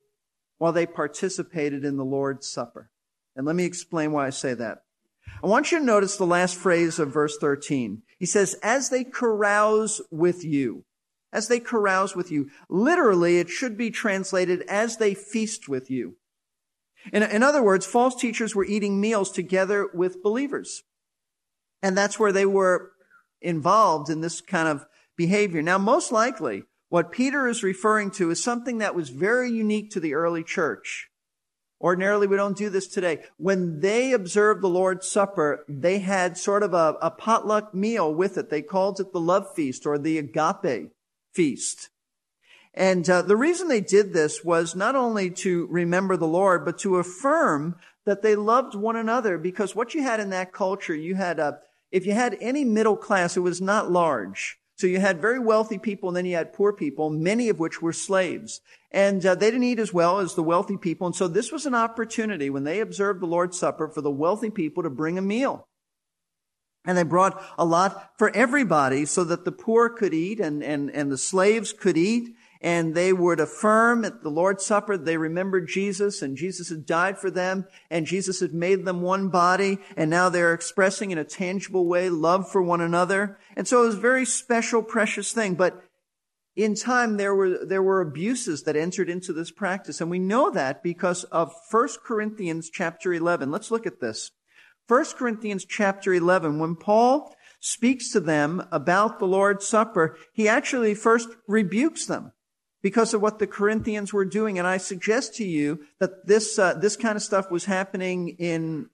while 0.57 0.71
they 0.71 0.85
participated 0.85 1.85
in 1.85 1.97
the 1.97 2.05
Lord's 2.05 2.47
Supper. 2.47 2.89
And 3.35 3.45
let 3.45 3.55
me 3.55 3.65
explain 3.65 4.11
why 4.11 4.27
I 4.27 4.31
say 4.31 4.53
that. 4.53 4.79
I 5.43 5.47
want 5.47 5.71
you 5.71 5.79
to 5.79 5.85
notice 5.85 6.17
the 6.17 6.25
last 6.25 6.55
phrase 6.55 6.99
of 6.99 7.13
verse 7.13 7.37
13. 7.39 8.03
He 8.19 8.25
says, 8.25 8.55
as 8.61 8.89
they 8.89 9.03
carouse 9.03 10.01
with 10.11 10.43
you. 10.43 10.85
As 11.33 11.47
they 11.47 11.59
carouse 11.59 12.15
with 12.15 12.31
you. 12.31 12.49
Literally, 12.69 13.39
it 13.39 13.49
should 13.49 13.77
be 13.77 13.89
translated 13.89 14.63
as 14.67 14.97
they 14.97 15.13
feast 15.13 15.69
with 15.69 15.89
you. 15.89 16.17
In, 17.13 17.23
in 17.23 17.41
other 17.41 17.63
words, 17.63 17.85
false 17.85 18.15
teachers 18.15 18.53
were 18.53 18.65
eating 18.65 18.99
meals 18.99 19.31
together 19.31 19.89
with 19.93 20.21
believers. 20.21 20.83
And 21.81 21.97
that's 21.97 22.19
where 22.19 22.31
they 22.31 22.45
were 22.45 22.91
involved 23.41 24.09
in 24.09 24.21
this 24.21 24.41
kind 24.41 24.67
of 24.67 24.85
behavior. 25.17 25.61
Now, 25.61 25.77
most 25.77 26.11
likely, 26.11 26.63
what 26.91 27.13
Peter 27.13 27.47
is 27.47 27.63
referring 27.63 28.11
to 28.11 28.31
is 28.31 28.43
something 28.43 28.79
that 28.79 28.93
was 28.93 29.07
very 29.07 29.49
unique 29.49 29.91
to 29.91 30.01
the 30.01 30.13
early 30.13 30.43
church. 30.43 31.07
Ordinarily, 31.79 32.27
we 32.27 32.35
don't 32.35 32.57
do 32.57 32.69
this 32.69 32.89
today. 32.89 33.23
When 33.37 33.79
they 33.79 34.11
observed 34.11 34.61
the 34.61 34.67
Lord's 34.67 35.07
Supper, 35.07 35.63
they 35.69 35.99
had 35.99 36.37
sort 36.37 36.63
of 36.63 36.73
a, 36.73 36.97
a 37.01 37.09
potluck 37.09 37.73
meal 37.73 38.13
with 38.13 38.37
it. 38.37 38.49
They 38.49 38.61
called 38.61 38.99
it 38.99 39.13
the 39.13 39.21
love 39.21 39.55
feast 39.55 39.85
or 39.85 39.97
the 39.97 40.17
agape 40.17 40.91
feast. 41.33 41.89
And 42.73 43.09
uh, 43.09 43.21
the 43.21 43.37
reason 43.37 43.69
they 43.69 43.79
did 43.79 44.11
this 44.11 44.43
was 44.43 44.75
not 44.75 44.97
only 44.97 45.31
to 45.31 45.67
remember 45.67 46.17
the 46.17 46.27
Lord, 46.27 46.65
but 46.65 46.77
to 46.79 46.97
affirm 46.97 47.77
that 48.03 48.21
they 48.21 48.35
loved 48.35 48.75
one 48.75 48.97
another. 48.97 49.37
Because 49.37 49.73
what 49.73 49.93
you 49.93 50.03
had 50.03 50.19
in 50.19 50.31
that 50.31 50.51
culture, 50.51 50.93
you 50.93 51.15
had 51.15 51.39
a, 51.39 51.59
if 51.89 52.05
you 52.05 52.11
had 52.11 52.37
any 52.41 52.65
middle 52.65 52.97
class, 52.97 53.37
it 53.37 53.39
was 53.39 53.61
not 53.61 53.89
large. 53.89 54.57
So 54.81 54.87
you 54.87 54.99
had 54.99 55.21
very 55.21 55.37
wealthy 55.37 55.77
people 55.77 56.09
and 56.09 56.17
then 56.17 56.25
you 56.25 56.35
had 56.35 56.53
poor 56.53 56.73
people, 56.73 57.11
many 57.11 57.49
of 57.49 57.59
which 57.59 57.83
were 57.83 57.93
slaves. 57.93 58.61
And 58.89 59.23
uh, 59.23 59.35
they 59.35 59.51
didn't 59.51 59.61
eat 59.61 59.77
as 59.77 59.93
well 59.93 60.17
as 60.17 60.33
the 60.33 60.41
wealthy 60.41 60.75
people. 60.75 61.05
And 61.05 61.15
so 61.15 61.27
this 61.27 61.51
was 61.51 61.67
an 61.67 61.75
opportunity 61.75 62.49
when 62.49 62.63
they 62.63 62.79
observed 62.79 63.21
the 63.21 63.27
Lord's 63.27 63.59
Supper 63.59 63.87
for 63.89 64.01
the 64.01 64.09
wealthy 64.09 64.49
people 64.49 64.81
to 64.81 64.89
bring 64.89 65.19
a 65.19 65.21
meal. 65.21 65.67
And 66.83 66.97
they 66.97 67.03
brought 67.03 67.39
a 67.59 67.63
lot 67.63 68.13
for 68.17 68.35
everybody 68.35 69.05
so 69.05 69.23
that 69.25 69.45
the 69.45 69.51
poor 69.51 69.87
could 69.87 70.15
eat 70.15 70.39
and, 70.39 70.63
and, 70.63 70.89
and 70.89 71.11
the 71.11 71.17
slaves 71.19 71.73
could 71.73 71.95
eat 71.95 72.33
and 72.61 72.93
they 72.93 73.11
would 73.11 73.39
affirm 73.39 74.05
at 74.05 74.21
the 74.21 74.29
Lord's 74.29 74.65
Supper 74.65 74.95
they 74.95 75.17
remembered 75.17 75.67
Jesus 75.67 76.21
and 76.21 76.37
Jesus 76.37 76.69
had 76.69 76.85
died 76.85 77.17
for 77.17 77.31
them 77.31 77.65
and 77.89 78.05
Jesus 78.05 78.39
had 78.39 78.53
made 78.53 78.85
them 78.85 79.01
one 79.01 79.29
body 79.29 79.79
and 79.97 80.09
now 80.09 80.29
they're 80.29 80.53
expressing 80.53 81.09
in 81.09 81.17
a 81.17 81.23
tangible 81.23 81.87
way 81.87 82.09
love 82.09 82.49
for 82.49 82.61
one 82.61 82.81
another. 82.81 83.39
And 83.55 83.67
so 83.67 83.83
it 83.83 83.87
was 83.87 83.95
a 83.95 83.99
very 83.99 84.25
special, 84.25 84.83
precious 84.83 85.33
thing. 85.33 85.55
But 85.55 85.83
in 86.55 86.75
time 86.75 87.17
there 87.17 87.33
were 87.33 87.65
there 87.65 87.81
were 87.81 88.01
abuses 88.01 88.63
that 88.63 88.75
entered 88.75 89.09
into 89.09 89.33
this 89.33 89.51
practice. 89.51 89.99
And 89.99 90.11
we 90.11 90.19
know 90.19 90.51
that 90.51 90.83
because 90.83 91.23
of 91.25 91.53
1 91.71 91.87
Corinthians 92.05 92.69
chapter 92.69 93.11
11 93.11 93.49
let's 93.49 93.71
look 93.71 93.87
at 93.87 93.99
this. 93.99 94.29
1 94.87 95.05
Corinthians 95.17 95.65
chapter 95.65 96.13
11 96.13 96.59
when 96.59 96.75
Paul 96.75 97.35
speaks 97.59 98.11
to 98.11 98.19
them 98.19 98.67
about 98.71 99.17
the 99.17 99.25
Lord's 99.25 99.65
Supper 99.65 100.15
he 100.33 100.47
actually 100.47 100.93
first 100.93 101.29
rebukes 101.47 102.05
them 102.05 102.33
because 102.81 103.13
of 103.13 103.21
what 103.21 103.39
the 103.39 103.47
Corinthians 103.47 104.13
were 104.13 104.25
doing. 104.25 104.57
And 104.57 104.67
I 104.67 104.77
suggest 104.77 105.35
to 105.35 105.45
you 105.45 105.85
that 105.99 106.27
this, 106.27 106.57
uh, 106.57 106.73
this 106.73 106.95
kind 106.95 107.15
of 107.15 107.21
stuff 107.21 107.51
was 107.51 107.65
happening 107.65 108.29
in 108.39 108.89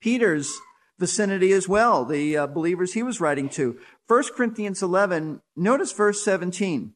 Peter's 0.00 0.52
vicinity 0.98 1.52
as 1.52 1.68
well, 1.68 2.04
the 2.04 2.36
uh, 2.36 2.46
believers 2.46 2.92
he 2.92 3.02
was 3.02 3.20
writing 3.20 3.48
to. 3.48 3.78
1 4.06 4.24
Corinthians 4.36 4.82
11, 4.82 5.40
notice 5.56 5.92
verse 5.92 6.22
17. 6.24 6.94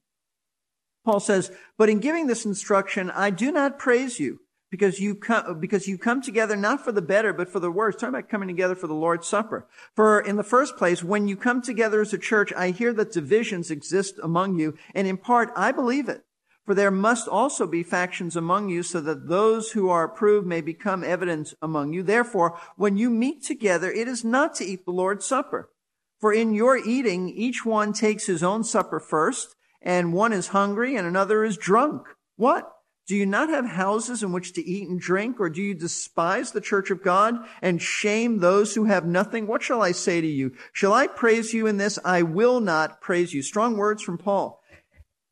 Paul 1.05 1.21
says, 1.21 1.51
But 1.79 1.89
in 1.89 2.01
giving 2.01 2.27
this 2.27 2.45
instruction, 2.45 3.11
I 3.11 3.31
do 3.31 3.51
not 3.51 3.79
praise 3.79 4.21
you 4.21 4.41
because 4.71 5.01
you 5.01 5.15
come, 5.15 5.61
because 5.61 5.87
you 5.87 5.97
come 5.97 6.21
together 6.21 6.57
not 6.57 6.85
for 6.85 6.93
the 6.93 7.03
better, 7.03 7.33
but 7.33 7.49
for 7.49 7.61
the 7.61 7.71
worse. 7.71 7.95
Talking 7.95 8.11
about 8.11 8.29
coming 8.29 8.49
together 8.49 8.75
for 8.75 8.89
the 8.89 8.95
Lord's 8.95 9.27
Supper. 9.27 9.67
For 9.95 10.21
in 10.21 10.37
the 10.37 10.43
first 10.45 10.77
place, 10.77 11.03
when 11.03 11.29
you 11.29 11.37
come 11.37 11.63
together 11.63 12.01
as 12.01 12.13
a 12.13 12.19
church, 12.19 12.53
I 12.53 12.71
hear 12.71 12.93
that 12.93 13.13
divisions 13.13 13.71
exist 13.71 14.19
among 14.23 14.59
you, 14.59 14.77
and 14.95 15.07
in 15.07 15.17
part, 15.17 15.51
I 15.57 15.73
believe 15.73 16.09
it. 16.09 16.26
For 16.67 16.75
there 16.75 16.91
must 16.91 17.29
also 17.29 17.67
be 17.67 17.85
factions 17.85 18.35
among 18.35 18.69
you 18.69 18.83
so 18.83 19.01
that 19.01 19.29
those 19.29 19.71
who 19.71 19.89
are 19.89 20.03
approved 20.03 20.49
may 20.49 20.61
become 20.61 21.05
evident 21.05 21.55
among 21.63 21.93
you. 21.93 22.03
Therefore, 22.03 22.59
when 22.77 22.97
you 22.97 23.09
meet 23.09 23.45
together, 23.45 23.91
it 23.91 24.09
is 24.09 24.25
not 24.25 24.57
to 24.57 24.65
eat 24.65 24.85
the 24.85 24.91
Lord's 24.91 25.25
Supper. 25.25 25.71
For 26.19 26.33
in 26.33 26.55
your 26.55 26.77
eating, 26.77 27.29
each 27.29 27.65
one 27.65 27.93
takes 27.93 28.27
his 28.27 28.43
own 28.43 28.65
supper 28.65 28.99
first, 28.99 29.55
and 29.81 30.13
one 30.13 30.33
is 30.33 30.49
hungry 30.49 30.97
and 30.97 31.07
another 31.07 31.45
is 31.45 31.57
drunk. 31.57 32.03
What? 32.37 32.73
Do 33.07 33.15
you 33.15 33.27
not 33.27 33.51
have 33.51 33.67
houses 33.67 34.25
in 34.25 34.33
which 34.33 34.53
to 34.55 34.69
eat 34.69 34.89
and 34.89 34.99
drink, 34.99 35.39
or 35.39 35.49
do 35.49 35.63
you 35.63 35.75
despise 35.75 36.51
the 36.51 36.61
church 36.61 36.91
of 36.91 37.05
God 37.05 37.37
and 37.63 37.81
shame 37.81 38.39
those 38.39 38.75
who 38.75 38.87
have 38.87 39.07
nothing? 39.07 39.47
What 39.47 39.63
shall 39.63 39.81
I 39.81 39.93
say 39.93 40.21
to 40.21 40.27
you? 40.27 40.53
Shall 40.73 40.93
I 40.93 41.07
praise 41.07 41.55
you 41.55 41.69
in 41.69 41.77
this? 41.77 42.01
I 42.05 42.23
will 42.23 42.59
not 42.61 43.01
praise 43.01 43.33
you. 43.33 43.43
Strong 43.43 43.77
words 43.77 44.03
from 44.03 44.19
Paul. 44.19 44.61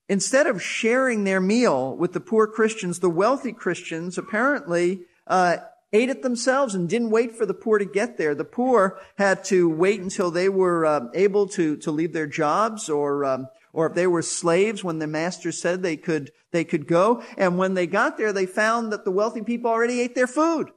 Instead 0.08 0.46
of 0.46 0.62
sharing 0.62 1.24
their 1.24 1.40
meal 1.40 1.96
with 1.96 2.12
the 2.12 2.20
poor 2.20 2.46
Christians, 2.46 3.00
the 3.00 3.08
wealthy 3.08 3.52
Christians 3.52 4.18
apparently 4.18 5.02
uh, 5.26 5.56
ate 5.94 6.10
it 6.10 6.22
themselves 6.22 6.74
and 6.74 6.88
didn't 6.88 7.10
wait 7.10 7.32
for 7.32 7.46
the 7.46 7.54
poor 7.54 7.78
to 7.78 7.86
get 7.86 8.18
there. 8.18 8.34
The 8.34 8.44
poor 8.44 9.00
had 9.16 9.44
to 9.44 9.68
wait 9.68 10.00
until 10.00 10.30
they 10.30 10.48
were 10.48 10.84
uh, 10.84 11.06
able 11.14 11.46
to 11.50 11.76
to 11.78 11.90
leave 11.90 12.12
their 12.12 12.26
jobs, 12.26 12.90
or 12.90 13.24
um, 13.24 13.48
or 13.72 13.86
if 13.86 13.94
they 13.94 14.06
were 14.06 14.20
slaves 14.22 14.84
when 14.84 14.98
the 14.98 15.06
master 15.06 15.52
said 15.52 15.82
they 15.82 15.96
could 15.96 16.32
they 16.50 16.64
could 16.64 16.86
go. 16.86 17.22
And 17.38 17.56
when 17.56 17.72
they 17.74 17.86
got 17.86 18.18
there, 18.18 18.32
they 18.32 18.46
found 18.46 18.92
that 18.92 19.04
the 19.04 19.10
wealthy 19.10 19.42
people 19.42 19.70
already 19.70 20.00
ate 20.00 20.14
their 20.14 20.26
food. 20.26 20.70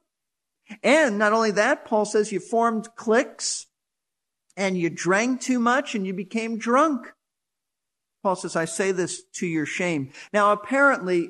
And 0.84 1.17
not 1.17 1.34
only 1.34 1.51
that, 1.51 1.86
Paul 1.86 2.05
says 2.05 2.31
you 2.31 2.39
formed 2.39 2.96
cliques 2.96 3.67
and 4.55 4.77
you 4.77 4.89
drank 4.89 5.41
too 5.41 5.60
much 5.60 5.96
and 5.96 6.05
you 6.05 6.13
became 6.13 6.57
drunk. 6.57 7.13
Paul 8.27 8.36
says, 8.36 8.57
I 8.57 8.65
say 8.65 8.91
this 8.91 9.24
to 9.36 9.48
your 9.48 9.65
shame. 9.65 10.12
Now, 10.34 10.51
apparently, 10.51 11.29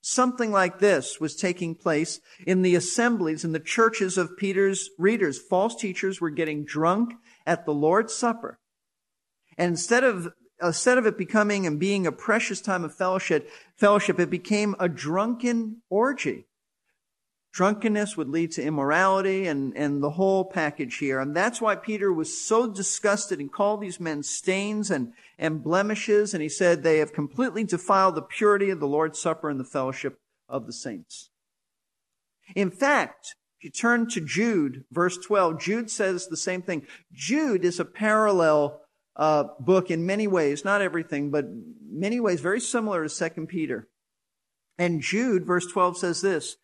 something 0.00 0.50
like 0.50 0.78
this 0.78 1.20
was 1.20 1.36
taking 1.36 1.74
place 1.74 2.20
in 2.46 2.62
the 2.62 2.74
assemblies, 2.74 3.44
in 3.44 3.52
the 3.52 3.60
churches 3.60 4.16
of 4.16 4.34
Peter's 4.38 4.88
readers. 4.98 5.38
False 5.38 5.76
teachers 5.76 6.22
were 6.22 6.30
getting 6.30 6.64
drunk 6.64 7.12
at 7.44 7.66
the 7.66 7.74
Lord's 7.74 8.14
Supper. 8.14 8.58
And 9.58 9.72
instead 9.72 10.04
of 10.04 10.32
instead 10.62 10.96
of 10.96 11.04
it 11.04 11.18
becoming 11.18 11.66
and 11.66 11.78
being 11.78 12.06
a 12.06 12.12
precious 12.12 12.62
time 12.62 12.82
of 12.82 12.94
fellowship, 12.94 13.50
fellowship, 13.76 14.18
it 14.18 14.30
became 14.30 14.74
a 14.80 14.88
drunken 14.88 15.82
orgy. 15.90 16.46
Drunkenness 17.52 18.16
would 18.16 18.28
lead 18.28 18.52
to 18.52 18.62
immorality 18.62 19.46
and, 19.46 19.76
and 19.76 20.02
the 20.02 20.10
whole 20.10 20.44
package 20.44 20.98
here. 20.98 21.18
And 21.18 21.34
that's 21.34 21.60
why 21.60 21.76
Peter 21.76 22.12
was 22.12 22.46
so 22.46 22.70
disgusted 22.70 23.40
and 23.40 23.52
called 23.52 23.80
these 23.80 23.98
men 23.98 24.22
stains 24.22 24.90
and, 24.90 25.12
and 25.38 25.62
blemishes. 25.62 26.34
And 26.34 26.42
he 26.42 26.48
said 26.48 26.82
they 26.82 26.98
have 26.98 27.12
completely 27.12 27.64
defiled 27.64 28.14
the 28.14 28.22
purity 28.22 28.70
of 28.70 28.80
the 28.80 28.86
Lord's 28.86 29.18
Supper 29.18 29.48
and 29.48 29.58
the 29.58 29.64
fellowship 29.64 30.20
of 30.48 30.66
the 30.66 30.72
saints. 30.72 31.30
In 32.54 32.70
fact, 32.70 33.34
if 33.58 33.64
you 33.64 33.70
turn 33.70 34.08
to 34.10 34.20
Jude, 34.20 34.84
verse 34.92 35.18
12, 35.18 35.60
Jude 35.60 35.90
says 35.90 36.28
the 36.28 36.36
same 36.36 36.62
thing. 36.62 36.86
Jude 37.12 37.64
is 37.64 37.80
a 37.80 37.84
parallel 37.84 38.80
uh, 39.16 39.44
book 39.58 39.90
in 39.90 40.06
many 40.06 40.28
ways, 40.28 40.64
not 40.64 40.80
everything, 40.80 41.30
but 41.30 41.46
many 41.90 42.20
ways 42.20 42.40
very 42.40 42.60
similar 42.60 43.02
to 43.02 43.08
Second 43.08 43.48
Peter. 43.48 43.88
And 44.78 45.02
Jude, 45.02 45.44
verse 45.44 45.66
12 45.66 45.98
says 45.98 46.20
this, 46.20 46.56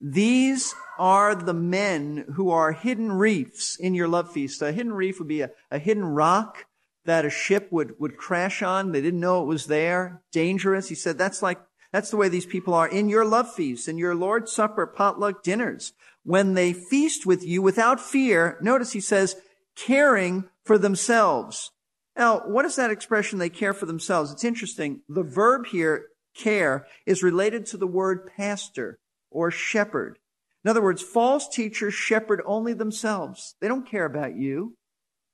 these 0.00 0.74
are 0.98 1.34
the 1.34 1.54
men 1.54 2.24
who 2.34 2.50
are 2.50 2.72
hidden 2.72 3.12
reefs 3.12 3.76
in 3.76 3.94
your 3.94 4.08
love 4.08 4.32
feast. 4.32 4.62
A 4.62 4.72
hidden 4.72 4.92
reef 4.92 5.18
would 5.18 5.28
be 5.28 5.40
a, 5.40 5.50
a 5.70 5.78
hidden 5.78 6.04
rock 6.04 6.66
that 7.04 7.24
a 7.24 7.30
ship 7.30 7.68
would, 7.70 7.94
would 7.98 8.16
crash 8.16 8.62
on. 8.62 8.92
They 8.92 9.00
didn't 9.00 9.20
know 9.20 9.42
it 9.42 9.46
was 9.46 9.66
there. 9.66 10.22
Dangerous. 10.30 10.88
He 10.88 10.94
said 10.94 11.18
that's 11.18 11.42
like, 11.42 11.58
that's 11.92 12.10
the 12.10 12.16
way 12.16 12.28
these 12.28 12.46
people 12.46 12.74
are 12.74 12.86
in 12.86 13.08
your 13.08 13.24
love 13.24 13.52
feasts, 13.52 13.88
in 13.88 13.98
your 13.98 14.14
Lord's 14.14 14.52
Supper, 14.52 14.86
potluck 14.86 15.42
dinners. 15.42 15.94
When 16.22 16.54
they 16.54 16.72
feast 16.72 17.24
with 17.24 17.44
you 17.44 17.62
without 17.62 17.98
fear, 17.98 18.58
notice 18.60 18.92
he 18.92 19.00
says, 19.00 19.36
caring 19.74 20.48
for 20.64 20.76
themselves. 20.76 21.70
Now, 22.14 22.40
what 22.40 22.66
is 22.66 22.76
that 22.76 22.90
expression, 22.90 23.38
they 23.38 23.48
care 23.48 23.72
for 23.72 23.86
themselves? 23.86 24.30
It's 24.30 24.44
interesting. 24.44 25.00
The 25.08 25.22
verb 25.22 25.66
here, 25.66 26.08
care, 26.36 26.86
is 27.06 27.22
related 27.22 27.64
to 27.66 27.76
the 27.76 27.86
word 27.86 28.28
pastor 28.36 28.98
or 29.30 29.50
shepherd. 29.50 30.18
In 30.64 30.70
other 30.70 30.82
words, 30.82 31.02
false 31.02 31.48
teachers 31.48 31.94
shepherd 31.94 32.42
only 32.44 32.72
themselves. 32.72 33.54
They 33.60 33.68
don't 33.68 33.88
care 33.88 34.04
about 34.04 34.36
you. 34.36 34.76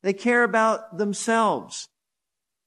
They 0.03 0.13
care 0.13 0.45
about 0.45 0.99
themselves. 0.99 1.89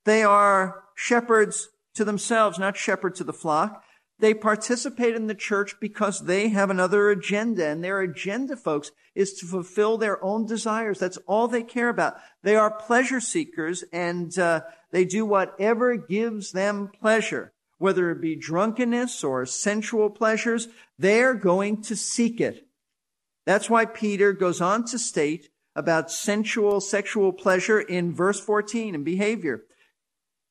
They 0.05 0.23
are 0.23 0.83
shepherds 0.95 1.69
to 1.95 2.03
themselves, 2.03 2.57
not 2.57 2.77
shepherds 2.77 3.19
to 3.19 3.23
the 3.23 3.33
flock. 3.33 3.83
They 4.19 4.33
participate 4.33 5.15
in 5.15 5.27
the 5.27 5.35
church 5.35 5.75
because 5.79 6.21
they 6.21 6.49
have 6.49 6.71
another 6.71 7.11
agenda, 7.11 7.67
and 7.67 7.83
their 7.83 8.01
agenda, 8.01 8.55
folks, 8.55 8.91
is 9.13 9.33
to 9.33 9.45
fulfill 9.45 9.97
their 9.97 10.23
own 10.23 10.47
desires. 10.47 10.97
That's 10.97 11.17
all 11.27 11.47
they 11.47 11.61
care 11.61 11.89
about. 11.89 12.15
They 12.41 12.55
are 12.55 12.71
pleasure 12.71 13.19
seekers, 13.19 13.83
and 13.91 14.37
uh, 14.39 14.61
they 14.91 15.05
do 15.05 15.25
whatever 15.25 15.95
gives 15.95 16.51
them 16.51 16.89
pleasure, 16.99 17.53
whether 17.77 18.09
it 18.11 18.21
be 18.21 18.35
drunkenness 18.35 19.23
or 19.23 19.45
sensual 19.45 20.09
pleasures. 20.09 20.67
They're 20.97 21.33
going 21.33 21.81
to 21.83 21.95
seek 21.95 22.41
it. 22.41 22.67
That's 23.45 23.69
why 23.69 23.85
Peter 23.85 24.33
goes 24.33 24.61
on 24.61 24.85
to 24.85 24.99
state 24.99 25.49
about 25.75 26.11
sensual, 26.11 26.81
sexual 26.81 27.31
pleasure 27.31 27.79
in 27.79 28.13
verse 28.13 28.39
14 28.39 28.95
and 28.95 29.05
behavior. 29.05 29.63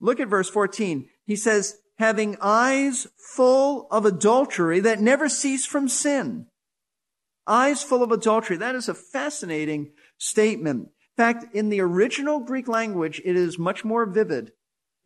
Look 0.01 0.21
at 0.21 0.29
verse 0.29 0.49
14. 0.49 1.09
He 1.25 1.37
says, 1.37 1.79
having 1.99 2.37
eyes 2.41 3.07
full 3.19 3.89
of 3.91 4.05
adultery 4.05 4.81
that 4.81 5.01
never 5.01 5.29
cease 5.29 5.67
from 5.67 5.89
sin. 5.89 6.47
Eyes 7.47 7.83
full 7.83 8.03
of 8.03 8.13
adultery. 8.13 8.57
That 8.57 8.75
is 8.75 8.89
a 8.89 8.95
fascinating 8.95 9.93
statement. 10.19 10.89
In 11.19 11.25
fact, 11.25 11.55
in 11.55 11.71
the 11.71 11.81
original 11.81 12.41
Greek 12.41 12.69
language, 12.69 13.23
it 13.25 13.37
is 13.37 13.59
much 13.59 13.85
more 13.85 14.05
vivid 14.05 14.53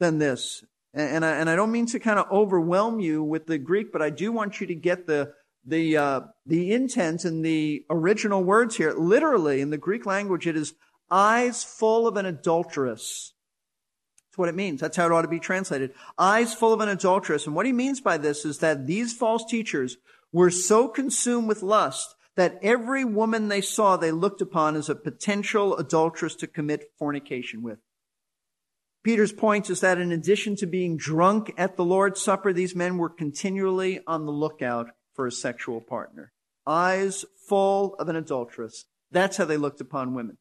than 0.00 0.18
this. 0.18 0.64
And 0.92 1.24
I, 1.24 1.32
and 1.36 1.48
I 1.48 1.54
don't 1.54 1.70
mean 1.70 1.86
to 1.86 2.00
kind 2.00 2.18
of 2.18 2.30
overwhelm 2.32 2.98
you 2.98 3.22
with 3.22 3.46
the 3.46 3.58
Greek, 3.58 3.92
but 3.92 4.02
I 4.02 4.10
do 4.10 4.32
want 4.32 4.60
you 4.60 4.66
to 4.66 4.74
get 4.74 5.06
the, 5.06 5.32
the, 5.64 5.96
uh, 5.96 6.20
the 6.46 6.72
intent 6.72 7.24
and 7.24 7.44
the 7.44 7.84
original 7.88 8.42
words 8.42 8.76
here. 8.76 8.92
Literally, 8.92 9.60
in 9.60 9.70
the 9.70 9.78
Greek 9.78 10.04
language, 10.04 10.48
it 10.48 10.56
is 10.56 10.74
eyes 11.08 11.62
full 11.62 12.08
of 12.08 12.16
an 12.16 12.26
adulteress. 12.26 13.34
That's 14.30 14.38
what 14.38 14.48
it 14.48 14.56
means. 14.56 14.80
That's 14.80 14.96
how 14.96 15.06
it 15.06 15.12
ought 15.12 15.22
to 15.22 15.28
be 15.28 15.38
translated. 15.38 15.92
Eyes 16.18 16.54
full 16.54 16.72
of 16.72 16.80
an 16.80 16.88
adulteress. 16.88 17.46
And 17.46 17.54
what 17.54 17.66
he 17.66 17.72
means 17.72 18.00
by 18.00 18.16
this 18.16 18.44
is 18.44 18.58
that 18.58 18.86
these 18.86 19.12
false 19.12 19.44
teachers 19.44 19.96
were 20.32 20.50
so 20.50 20.88
consumed 20.88 21.48
with 21.48 21.62
lust 21.62 22.14
that 22.36 22.58
every 22.62 23.04
woman 23.04 23.48
they 23.48 23.60
saw 23.60 23.96
they 23.96 24.12
looked 24.12 24.40
upon 24.40 24.76
as 24.76 24.88
a 24.88 24.94
potential 24.94 25.76
adulteress 25.76 26.34
to 26.36 26.46
commit 26.46 26.90
fornication 26.98 27.62
with. 27.62 27.78
Peter's 29.02 29.32
point 29.32 29.70
is 29.70 29.80
that 29.80 29.98
in 29.98 30.12
addition 30.12 30.56
to 30.56 30.66
being 30.66 30.96
drunk 30.96 31.52
at 31.56 31.76
the 31.76 31.84
Lord's 31.84 32.20
Supper, 32.20 32.52
these 32.52 32.76
men 32.76 32.98
were 32.98 33.08
continually 33.08 34.00
on 34.06 34.26
the 34.26 34.32
lookout 34.32 34.90
for 35.14 35.26
a 35.26 35.32
sexual 35.32 35.80
partner. 35.80 36.32
Eyes 36.66 37.24
full 37.48 37.94
of 37.94 38.08
an 38.08 38.16
adulteress. 38.16 38.84
That's 39.10 39.38
how 39.38 39.46
they 39.46 39.56
looked 39.56 39.80
upon 39.80 40.14
women. 40.14 40.36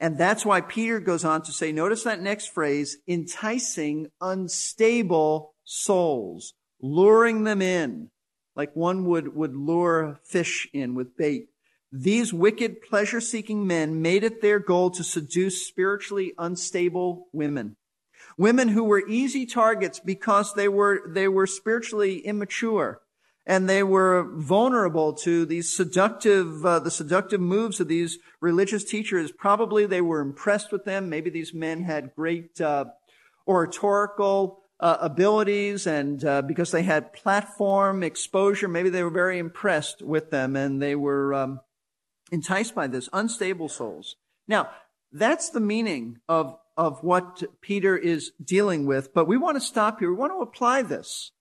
And 0.00 0.16
that's 0.16 0.46
why 0.46 0.62
Peter 0.62 0.98
goes 0.98 1.26
on 1.26 1.42
to 1.42 1.52
say, 1.52 1.72
notice 1.72 2.04
that 2.04 2.22
next 2.22 2.46
phrase, 2.46 2.96
enticing 3.06 4.08
unstable 4.20 5.54
souls, 5.62 6.54
luring 6.80 7.44
them 7.44 7.60
in, 7.60 8.10
like 8.56 8.74
one 8.74 9.04
would, 9.04 9.34
would 9.36 9.54
lure 9.54 10.18
fish 10.24 10.66
in 10.72 10.94
with 10.94 11.18
bait. 11.18 11.48
These 11.92 12.32
wicked 12.32 12.82
pleasure 12.82 13.20
seeking 13.20 13.66
men 13.66 14.00
made 14.00 14.22
it 14.22 14.40
their 14.40 14.60
goal 14.60 14.90
to 14.92 15.02
seduce 15.02 15.66
spiritually 15.66 16.32
unstable 16.38 17.26
women. 17.32 17.76
Women 18.38 18.68
who 18.68 18.84
were 18.84 19.06
easy 19.08 19.44
targets 19.44 19.98
because 19.98 20.54
they 20.54 20.68
were, 20.68 21.02
they 21.08 21.26
were 21.26 21.46
spiritually 21.46 22.18
immature 22.18 23.00
and 23.46 23.68
they 23.68 23.82
were 23.82 24.30
vulnerable 24.36 25.12
to 25.14 25.44
these 25.44 25.74
seductive, 25.74 26.64
uh, 26.64 26.78
the 26.78 26.90
seductive 26.90 27.40
moves 27.40 27.80
of 27.80 27.88
these 27.88 28.18
religious 28.40 28.84
teachers. 28.84 29.32
Probably 29.32 29.86
they 29.86 30.00
were 30.00 30.20
impressed 30.20 30.70
with 30.70 30.84
them. 30.84 31.08
Maybe 31.08 31.30
these 31.30 31.52
men 31.52 31.82
had 31.82 32.14
great 32.14 32.60
uh, 32.60 32.84
oratorical 33.48 34.60
uh, 34.78 34.98
abilities, 35.00 35.86
and 35.86 36.24
uh, 36.24 36.42
because 36.42 36.70
they 36.70 36.82
had 36.84 37.12
platform 37.12 38.02
exposure, 38.02 38.68
maybe 38.68 38.88
they 38.88 39.02
were 39.02 39.10
very 39.10 39.38
impressed 39.38 40.00
with 40.00 40.30
them, 40.30 40.54
and 40.56 40.80
they 40.80 40.94
were 40.94 41.34
um, 41.34 41.60
enticed 42.30 42.74
by 42.74 42.86
this. 42.86 43.08
Unstable 43.12 43.68
souls. 43.68 44.16
Now, 44.48 44.70
that's 45.12 45.50
the 45.50 45.60
meaning 45.60 46.18
of 46.28 46.56
of 46.76 47.02
what 47.04 47.42
Peter 47.60 47.96
is 47.96 48.32
dealing 48.42 48.86
with. 48.86 49.12
But 49.12 49.26
we 49.26 49.36
want 49.36 49.56
to 49.56 49.60
stop 49.60 49.98
here. 49.98 50.10
We 50.10 50.16
want 50.16 50.32
to 50.32 50.40
apply 50.40 50.82
this 50.82 51.32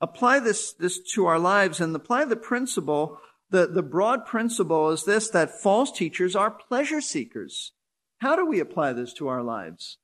apply 0.00 0.40
this, 0.40 0.72
this 0.74 1.00
to 1.14 1.26
our 1.26 1.38
lives 1.38 1.80
and 1.80 1.94
apply 1.94 2.24
the 2.24 2.36
principle, 2.36 3.18
the, 3.50 3.66
the 3.66 3.82
broad 3.82 4.26
principle 4.26 4.90
is 4.90 5.04
this, 5.04 5.30
that 5.30 5.60
false 5.60 5.90
teachers 5.90 6.36
are 6.36 6.50
pleasure 6.50 7.00
seekers. 7.00 7.72
How 8.18 8.36
do 8.36 8.46
we 8.46 8.60
apply 8.60 8.92
this 8.92 9.12
to 9.14 9.28
our 9.28 9.42
lives? 9.42 9.98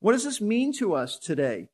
What 0.00 0.12
does 0.12 0.24
this 0.24 0.40
mean 0.40 0.72
to 0.74 0.94
us 0.94 1.18
today? 1.18 1.68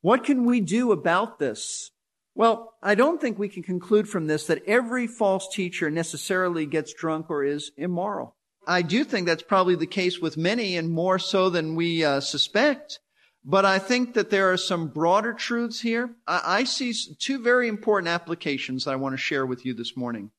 What 0.00 0.24
can 0.24 0.44
we 0.44 0.60
do 0.60 0.92
about 0.92 1.38
this? 1.38 1.90
Well, 2.38 2.74
I 2.80 2.94
don't 2.94 3.20
think 3.20 3.36
we 3.36 3.48
can 3.48 3.64
conclude 3.64 4.08
from 4.08 4.28
this 4.28 4.46
that 4.46 4.62
every 4.64 5.08
false 5.08 5.48
teacher 5.52 5.90
necessarily 5.90 6.66
gets 6.66 6.94
drunk 6.94 7.30
or 7.30 7.42
is 7.42 7.72
immoral. 7.76 8.36
I 8.64 8.82
do 8.82 9.02
think 9.02 9.26
that's 9.26 9.42
probably 9.42 9.74
the 9.74 9.88
case 9.88 10.20
with 10.20 10.36
many 10.36 10.76
and 10.76 10.88
more 10.88 11.18
so 11.18 11.50
than 11.50 11.74
we 11.74 12.04
uh, 12.04 12.20
suspect. 12.20 13.00
But 13.44 13.64
I 13.64 13.80
think 13.80 14.14
that 14.14 14.30
there 14.30 14.52
are 14.52 14.56
some 14.56 14.86
broader 14.86 15.32
truths 15.32 15.80
here. 15.80 16.14
I, 16.28 16.42
I 16.44 16.64
see 16.64 16.94
two 17.18 17.42
very 17.42 17.66
important 17.66 18.08
applications 18.08 18.84
that 18.84 18.92
I 18.92 18.96
want 18.96 19.14
to 19.14 19.18
share 19.18 19.44
with 19.44 19.66
you 19.66 19.74
this 19.74 19.96
morning. 19.96 20.30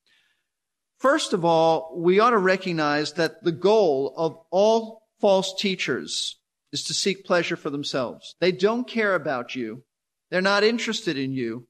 First 1.00 1.34
of 1.34 1.44
all, 1.44 1.94
we 1.98 2.22
ought 2.22 2.30
to 2.30 2.38
recognize 2.38 3.12
that 3.14 3.44
the 3.44 3.52
goal 3.52 4.14
of 4.16 4.38
all 4.52 5.02
false 5.20 5.54
teachers 5.60 6.38
is 6.72 6.84
to 6.84 6.94
seek 6.94 7.26
pleasure 7.26 7.58
for 7.58 7.70
themselves. 7.70 8.36
They 8.40 8.54
don't 8.54 8.88
care 8.88 9.16
about 9.16 9.54
you. 9.54 9.84
They're 10.30 10.42
not 10.42 10.64
interested 10.64 11.18
in 11.18 11.34
you. 11.34 11.68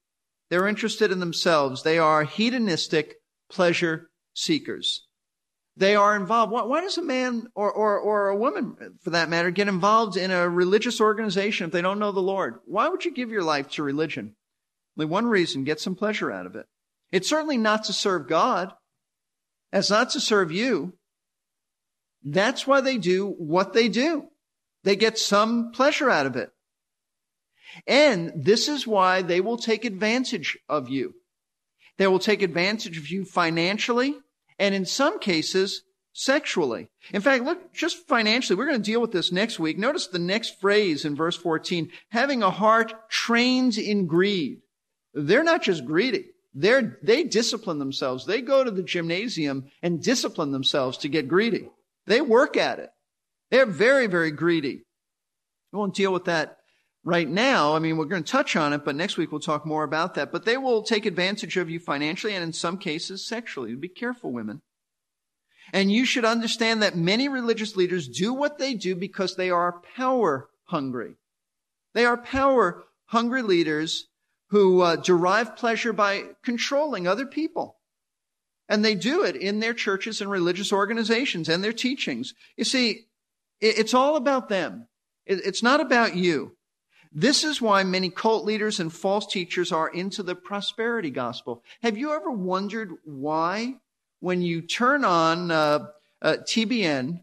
They're 0.50 0.68
interested 0.68 1.12
in 1.12 1.20
themselves. 1.20 1.84
They 1.84 2.00
are 2.00 2.24
hedonistic 2.24 3.16
pleasure 3.50 4.10
seekers 4.34 5.08
they 5.80 5.96
are 5.96 6.16
involved. 6.16 6.52
Why, 6.52 6.64
why, 6.64 6.82
does 6.82 6.98
a 6.98 7.02
man 7.02 7.48
or, 7.56 7.72
or, 7.72 7.98
or 7.98 8.28
a 8.28 8.36
woman, 8.36 8.76
for 9.02 9.12
that 9.12 9.30
matter, 9.30 9.50
get 9.50 9.70
involved 9.70 10.18
in 10.18 10.30
a 10.30 10.48
religious 10.48 11.00
organization 11.00 11.68
if 11.68 11.72
they 11.72 11.82
don't 11.82 12.00
know 12.00 12.12
the 12.12 12.20
Lord? 12.20 12.56
Why 12.66 12.90
would 12.90 13.06
you 13.06 13.14
give 13.14 13.32
your 13.32 13.44
life 13.44 13.70
to 13.72 13.84
religion? 13.84 14.36
Only 14.98 15.10
one 15.10 15.26
reason, 15.26 15.64
get 15.64 15.80
some 15.80 15.96
pleasure 15.96 16.32
out 16.32 16.46
of 16.46 16.56
it. 16.56 16.66
It's 17.12 17.30
certainly 17.30 17.58
not 17.58 17.86
to 17.86 17.94
serve 17.94 18.28
God. 18.28 18.74
It's 19.72 19.90
not 19.90 20.10
to 20.12 20.20
serve 20.20 20.52
you. 20.52 20.98
That's 22.24 22.68
why 22.68 22.82
they 22.82 22.98
do 22.98 23.28
what 23.38 23.72
they 23.72 23.88
do. 23.88 24.28
They 24.84 24.98
get 24.98 25.18
some 25.18 25.72
pleasure 25.72 26.10
out 26.10 26.26
of 26.26 26.36
it. 26.36 26.52
And 27.88 28.32
this 28.36 28.68
is 28.68 28.88
why 28.88 29.22
they 29.22 29.42
will 29.42 29.58
take 29.58 29.86
advantage 29.86 30.58
of 30.68 30.90
you. 30.90 31.14
They 31.98 32.08
will 32.08 32.20
take 32.20 32.42
advantage 32.42 32.98
of 32.98 33.10
you 33.10 33.26
financially 33.26 34.16
and 34.58 34.76
in 34.76 34.86
some 34.86 35.20
cases, 35.20 35.84
sexually. 36.14 36.90
In 37.14 37.22
fact, 37.22 37.44
look, 37.46 37.74
just 37.74 38.08
financially, 38.08 38.58
we're 38.58 38.68
going 38.68 38.82
to 38.82 38.92
deal 38.92 39.02
with 39.02 39.12
this 39.12 39.32
next 39.32 39.58
week. 39.60 39.78
Notice 39.78 40.08
the 40.08 40.20
next 40.20 40.60
phrase 40.60 41.06
in 41.06 41.16
verse 41.16 41.38
14, 41.38 41.90
having 42.10 42.44
a 42.44 42.52
heart 42.52 42.94
trained 43.10 43.78
in 43.78 44.06
greed. 44.06 44.60
They're 45.14 45.44
not 45.44 45.64
just 45.64 45.86
greedy. 45.86 46.26
They're, 46.54 47.00
they 47.04 47.24
discipline 47.24 47.80
themselves. 47.80 48.26
They 48.26 48.42
go 48.42 48.64
to 48.64 48.72
the 48.72 48.84
gymnasium 48.84 49.70
and 49.82 50.04
discipline 50.04 50.52
themselves 50.52 50.98
to 51.00 51.10
get 51.10 51.28
greedy. 51.28 51.70
They 52.06 52.22
work 52.22 52.58
at 52.58 52.80
it. 52.80 52.90
They're 53.50 53.66
very, 53.66 54.08
very 54.08 54.32
greedy. 54.32 54.84
We 55.72 55.80
won't 55.80 55.96
deal 55.96 56.12
with 56.12 56.26
that 56.26 56.58
right 57.04 57.30
now. 57.30 57.76
I 57.76 57.80
mean, 57.80 57.98
we're 57.98 58.06
going 58.06 58.24
to 58.24 58.32
touch 58.32 58.56
on 58.56 58.74
it, 58.74 58.84
but 58.84 58.96
next 58.96 59.18
week 59.18 59.32
we'll 59.32 59.42
talk 59.42 59.66
more 59.66 59.84
about 59.84 60.16
that. 60.16 60.32
But 60.32 60.46
they 60.46 60.58
will 60.58 60.84
take 60.84 61.06
advantage 61.06 61.58
of 61.58 61.70
you 61.70 61.80
financially 61.80 62.34
and 62.34 62.44
in 62.44 62.54
some 62.54 62.78
cases 62.78 63.28
sexually. 63.28 63.76
Be 63.76 63.88
careful, 63.88 64.32
women. 64.32 64.62
And 65.72 65.92
you 65.92 66.06
should 66.06 66.26
understand 66.26 66.82
that 66.82 66.98
many 66.98 67.30
religious 67.30 67.76
leaders 67.76 68.08
do 68.08 68.34
what 68.34 68.58
they 68.58 68.74
do 68.74 68.96
because 68.96 69.36
they 69.36 69.50
are 69.50 69.82
power 69.96 70.50
hungry. 70.66 71.16
They 71.94 72.06
are 72.06 72.18
power 72.18 72.84
hungry 73.06 73.42
leaders 73.42 74.08
who 74.50 74.82
uh, 74.82 74.96
derive 74.96 75.56
pleasure 75.56 75.94
by 75.94 76.24
controlling 76.44 77.08
other 77.08 77.26
people. 77.26 77.78
And 78.68 78.84
they 78.84 78.96
do 78.96 79.24
it 79.24 79.36
in 79.36 79.60
their 79.60 79.74
churches 79.74 80.22
and 80.22 80.30
religious 80.30 80.72
organizations 80.72 81.50
and 81.50 81.64
their 81.64 81.74
teachings. 81.74 82.34
You 82.56 82.64
see, 82.64 83.08
it's 83.60 83.94
all 83.94 84.16
about 84.16 84.50
them. 84.50 84.88
It's 85.26 85.62
not 85.62 85.82
about 85.82 86.16
you. 86.16 86.56
This 87.12 87.44
is 87.44 87.62
why 87.62 87.84
many 87.84 88.10
cult 88.10 88.46
leaders 88.46 88.80
and 88.80 88.94
false 88.94 89.26
teachers 89.26 89.72
are 89.72 89.90
into 89.90 90.22
the 90.22 90.36
prosperity 90.36 91.10
gospel. 91.10 91.64
Have 91.82 91.98
you 91.98 92.14
ever 92.14 92.30
wondered 92.30 92.94
why, 93.04 93.76
when 94.20 94.42
you 94.42 94.62
turn 94.62 95.04
on 95.04 95.50
uh, 95.50 95.88
uh, 96.22 96.38
TBN, 96.42 97.22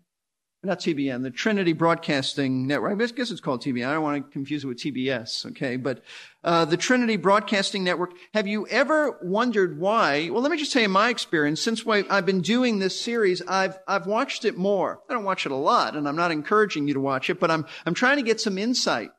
not 0.63 0.81
TBN, 0.81 1.23
the 1.23 1.31
Trinity 1.31 1.73
Broadcasting 1.73 2.67
Network. 2.67 3.01
I 3.01 3.07
guess 3.07 3.31
it's 3.31 3.41
called 3.41 3.63
TBN. 3.63 3.87
I 3.87 3.93
don't 3.93 4.03
want 4.03 4.25
to 4.25 4.33
confuse 4.33 4.65
it 4.65 4.67
with 4.67 4.79
TBS, 4.79 5.47
okay? 5.47 5.77
But 5.77 6.03
uh, 6.43 6.65
the 6.65 6.77
Trinity 6.77 7.17
Broadcasting 7.17 7.85
Network. 7.85 8.15
Have 8.35 8.49
you 8.49 8.67
ever 8.67 9.19
wondered 9.23 9.79
why? 9.79 10.29
Well, 10.31 10.43
let 10.43 10.51
me 10.51 10.59
just 10.59 10.73
tell 10.73 10.83
you 10.83 10.89
my 10.89 11.09
experience. 11.09 11.63
Since 11.63 11.87
I've 11.87 12.27
been 12.27 12.41
doing 12.41 12.81
this 12.81 13.01
series, 13.01 13.43
I've 13.43 13.79
I've 13.87 14.07
watched 14.07 14.45
it 14.45 14.57
more. 14.57 15.01
I 15.09 15.13
don't 15.13 15.25
watch 15.25 15.47
it 15.47 15.53
a 15.53 15.57
lot, 15.57 15.95
and 15.95 16.09
I'm 16.09 16.17
not 16.17 16.33
encouraging 16.33 16.89
you 16.89 16.95
to 16.95 17.01
watch 17.01 17.31
it, 17.31 17.39
but 17.39 17.51
I'm 17.51 17.67
I'm 17.85 17.95
trying 17.95 18.17
to 18.17 18.23
get 18.23 18.41
some 18.41 18.59
insight 18.59 19.11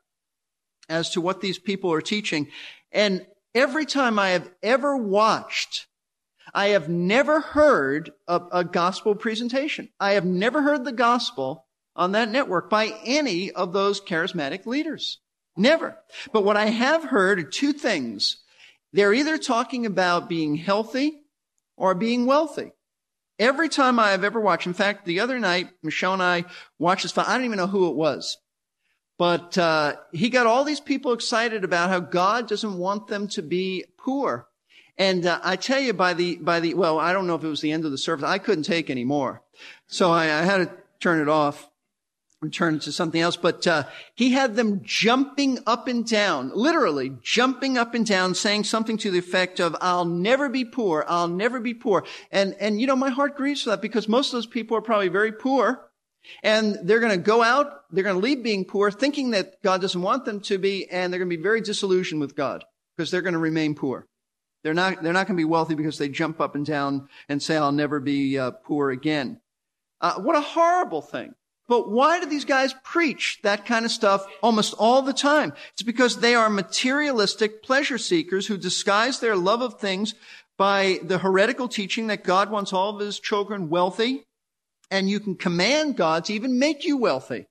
as 0.88 1.10
to 1.10 1.20
what 1.20 1.40
these 1.40 1.58
people 1.58 1.92
are 1.92 2.00
teaching. 2.00 2.48
And 2.92 3.26
every 3.54 3.86
time 3.86 4.18
I 4.18 4.30
have 4.30 4.50
ever 4.62 4.96
watched, 4.96 5.86
I 6.54 6.68
have 6.68 6.88
never 6.88 7.40
heard 7.40 8.12
a, 8.26 8.40
a 8.52 8.64
gospel 8.64 9.14
presentation. 9.14 9.90
I 10.00 10.12
have 10.12 10.24
never 10.24 10.62
heard 10.62 10.84
the 10.84 10.92
gospel 10.92 11.66
on 11.94 12.12
that 12.12 12.30
network 12.30 12.70
by 12.70 12.94
any 13.04 13.50
of 13.50 13.72
those 13.72 14.00
charismatic 14.00 14.66
leaders. 14.66 15.18
Never. 15.56 15.98
But 16.32 16.44
what 16.44 16.56
I 16.56 16.66
have 16.66 17.04
heard 17.04 17.40
are 17.40 17.42
two 17.42 17.72
things. 17.72 18.38
They're 18.92 19.12
either 19.12 19.36
talking 19.36 19.84
about 19.84 20.28
being 20.28 20.54
healthy 20.54 21.20
or 21.76 21.94
being 21.94 22.26
wealthy. 22.26 22.72
Every 23.38 23.68
time 23.68 23.98
I 23.98 24.10
have 24.10 24.24
ever 24.24 24.40
watched, 24.40 24.66
in 24.66 24.74
fact, 24.74 25.04
the 25.04 25.20
other 25.20 25.38
night, 25.38 25.68
Michelle 25.82 26.14
and 26.14 26.22
I 26.22 26.44
watched 26.78 27.02
this. 27.02 27.18
I 27.18 27.36
don't 27.36 27.44
even 27.44 27.58
know 27.58 27.66
who 27.66 27.88
it 27.88 27.96
was, 27.96 28.36
but 29.18 29.58
uh, 29.58 29.96
he 30.12 30.30
got 30.30 30.46
all 30.46 30.64
these 30.64 30.80
people 30.80 31.12
excited 31.12 31.64
about 31.64 31.90
how 31.90 32.00
God 32.00 32.48
doesn't 32.48 32.78
want 32.78 33.08
them 33.08 33.28
to 33.28 33.42
be 33.42 33.84
poor. 33.98 34.46
And 34.96 35.26
uh, 35.26 35.40
I 35.42 35.56
tell 35.56 35.80
you, 35.80 35.92
by 35.92 36.14
the 36.14 36.36
by 36.36 36.60
the 36.60 36.74
well, 36.74 36.98
I 36.98 37.12
don't 37.12 37.26
know 37.26 37.34
if 37.34 37.44
it 37.44 37.48
was 37.48 37.60
the 37.60 37.72
end 37.72 37.84
of 37.84 37.90
the 37.90 37.98
service. 37.98 38.24
I 38.24 38.38
couldn't 38.38 38.64
take 38.64 38.90
any 38.90 39.04
more, 39.04 39.42
so 39.86 40.10
I, 40.10 40.24
I 40.24 40.42
had 40.42 40.58
to 40.58 40.70
turn 41.00 41.20
it 41.20 41.28
off 41.28 41.68
and 42.40 42.52
turn 42.52 42.76
it 42.76 42.82
to 42.82 42.92
something 42.92 43.20
else, 43.20 43.36
but 43.36 43.66
uh, 43.66 43.84
he 44.14 44.30
had 44.30 44.54
them 44.54 44.80
jumping 44.84 45.58
up 45.66 45.88
and 45.88 46.06
down, 46.06 46.52
literally 46.54 47.12
jumping 47.20 47.76
up 47.76 47.94
and 47.94 48.06
down, 48.06 48.34
saying 48.34 48.62
something 48.62 48.96
to 48.98 49.10
the 49.10 49.18
effect 49.18 49.60
of, 49.60 49.76
"I'll 49.80 50.04
never 50.04 50.48
be 50.48 50.64
poor. 50.64 51.04
I'll 51.08 51.28
never 51.28 51.60
be 51.60 51.74
poor." 51.74 52.04
And 52.30 52.54
and 52.60 52.80
you 52.80 52.86
know, 52.86 52.96
my 52.96 53.10
heart 53.10 53.36
grieves 53.36 53.62
for 53.62 53.70
that 53.70 53.82
because 53.82 54.08
most 54.08 54.28
of 54.28 54.32
those 54.32 54.46
people 54.46 54.76
are 54.76 54.82
probably 54.82 55.08
very 55.08 55.32
poor, 55.32 55.87
and 56.42 56.78
they're 56.82 57.00
going 57.00 57.12
to 57.12 57.18
go 57.18 57.42
out, 57.42 57.84
they're 57.90 58.04
going 58.04 58.16
to 58.16 58.22
leave 58.22 58.42
being 58.42 58.64
poor, 58.64 58.90
thinking 58.90 59.30
that 59.30 59.62
God 59.62 59.80
doesn't 59.80 60.00
want 60.00 60.24
them 60.24 60.40
to 60.42 60.58
be, 60.58 60.88
and 60.90 61.12
they're 61.12 61.20
going 61.20 61.30
to 61.30 61.36
be 61.36 61.42
very 61.42 61.60
disillusioned 61.60 62.20
with 62.20 62.36
God 62.36 62.64
because 62.96 63.10
they're 63.10 63.22
going 63.22 63.34
to 63.34 63.38
remain 63.38 63.74
poor. 63.74 64.06
They're 64.64 64.74
not 64.74 65.02
they're 65.02 65.12
not 65.12 65.26
going 65.26 65.36
to 65.36 65.40
be 65.40 65.44
wealthy 65.44 65.74
because 65.74 65.98
they 65.98 66.08
jump 66.08 66.40
up 66.40 66.54
and 66.54 66.66
down 66.66 67.08
and 67.28 67.42
say, 67.42 67.56
"I'll 67.56 67.72
never 67.72 68.00
be 68.00 68.38
uh, 68.38 68.50
poor 68.50 68.90
again." 68.90 69.40
Uh, 70.00 70.14
what 70.20 70.36
a 70.36 70.40
horrible 70.40 71.02
thing. 71.02 71.34
But 71.68 71.90
why 71.90 72.18
do 72.18 72.26
these 72.26 72.46
guys 72.46 72.74
preach 72.82 73.40
that 73.42 73.66
kind 73.66 73.84
of 73.84 73.90
stuff 73.90 74.26
almost 74.42 74.74
all 74.78 75.02
the 75.02 75.12
time? 75.12 75.52
It's 75.74 75.82
because 75.82 76.16
they 76.16 76.34
are 76.34 76.48
materialistic 76.48 77.62
pleasure 77.62 77.98
seekers 77.98 78.46
who 78.46 78.56
disguise 78.56 79.20
their 79.20 79.36
love 79.36 79.60
of 79.60 79.78
things 79.78 80.14
by 80.56 80.98
the 81.02 81.18
heretical 81.18 81.68
teaching 81.68 82.06
that 82.06 82.24
God 82.24 82.50
wants 82.50 82.72
all 82.72 82.94
of 82.94 83.00
his 83.00 83.20
children 83.20 83.68
wealthy 83.68 84.24
and 84.90 85.08
you 85.08 85.20
can 85.20 85.36
command 85.36 85.96
God 85.96 86.24
to 86.26 86.34
even 86.34 86.58
make 86.58 86.84
you 86.84 86.96
wealthy. 86.96 87.46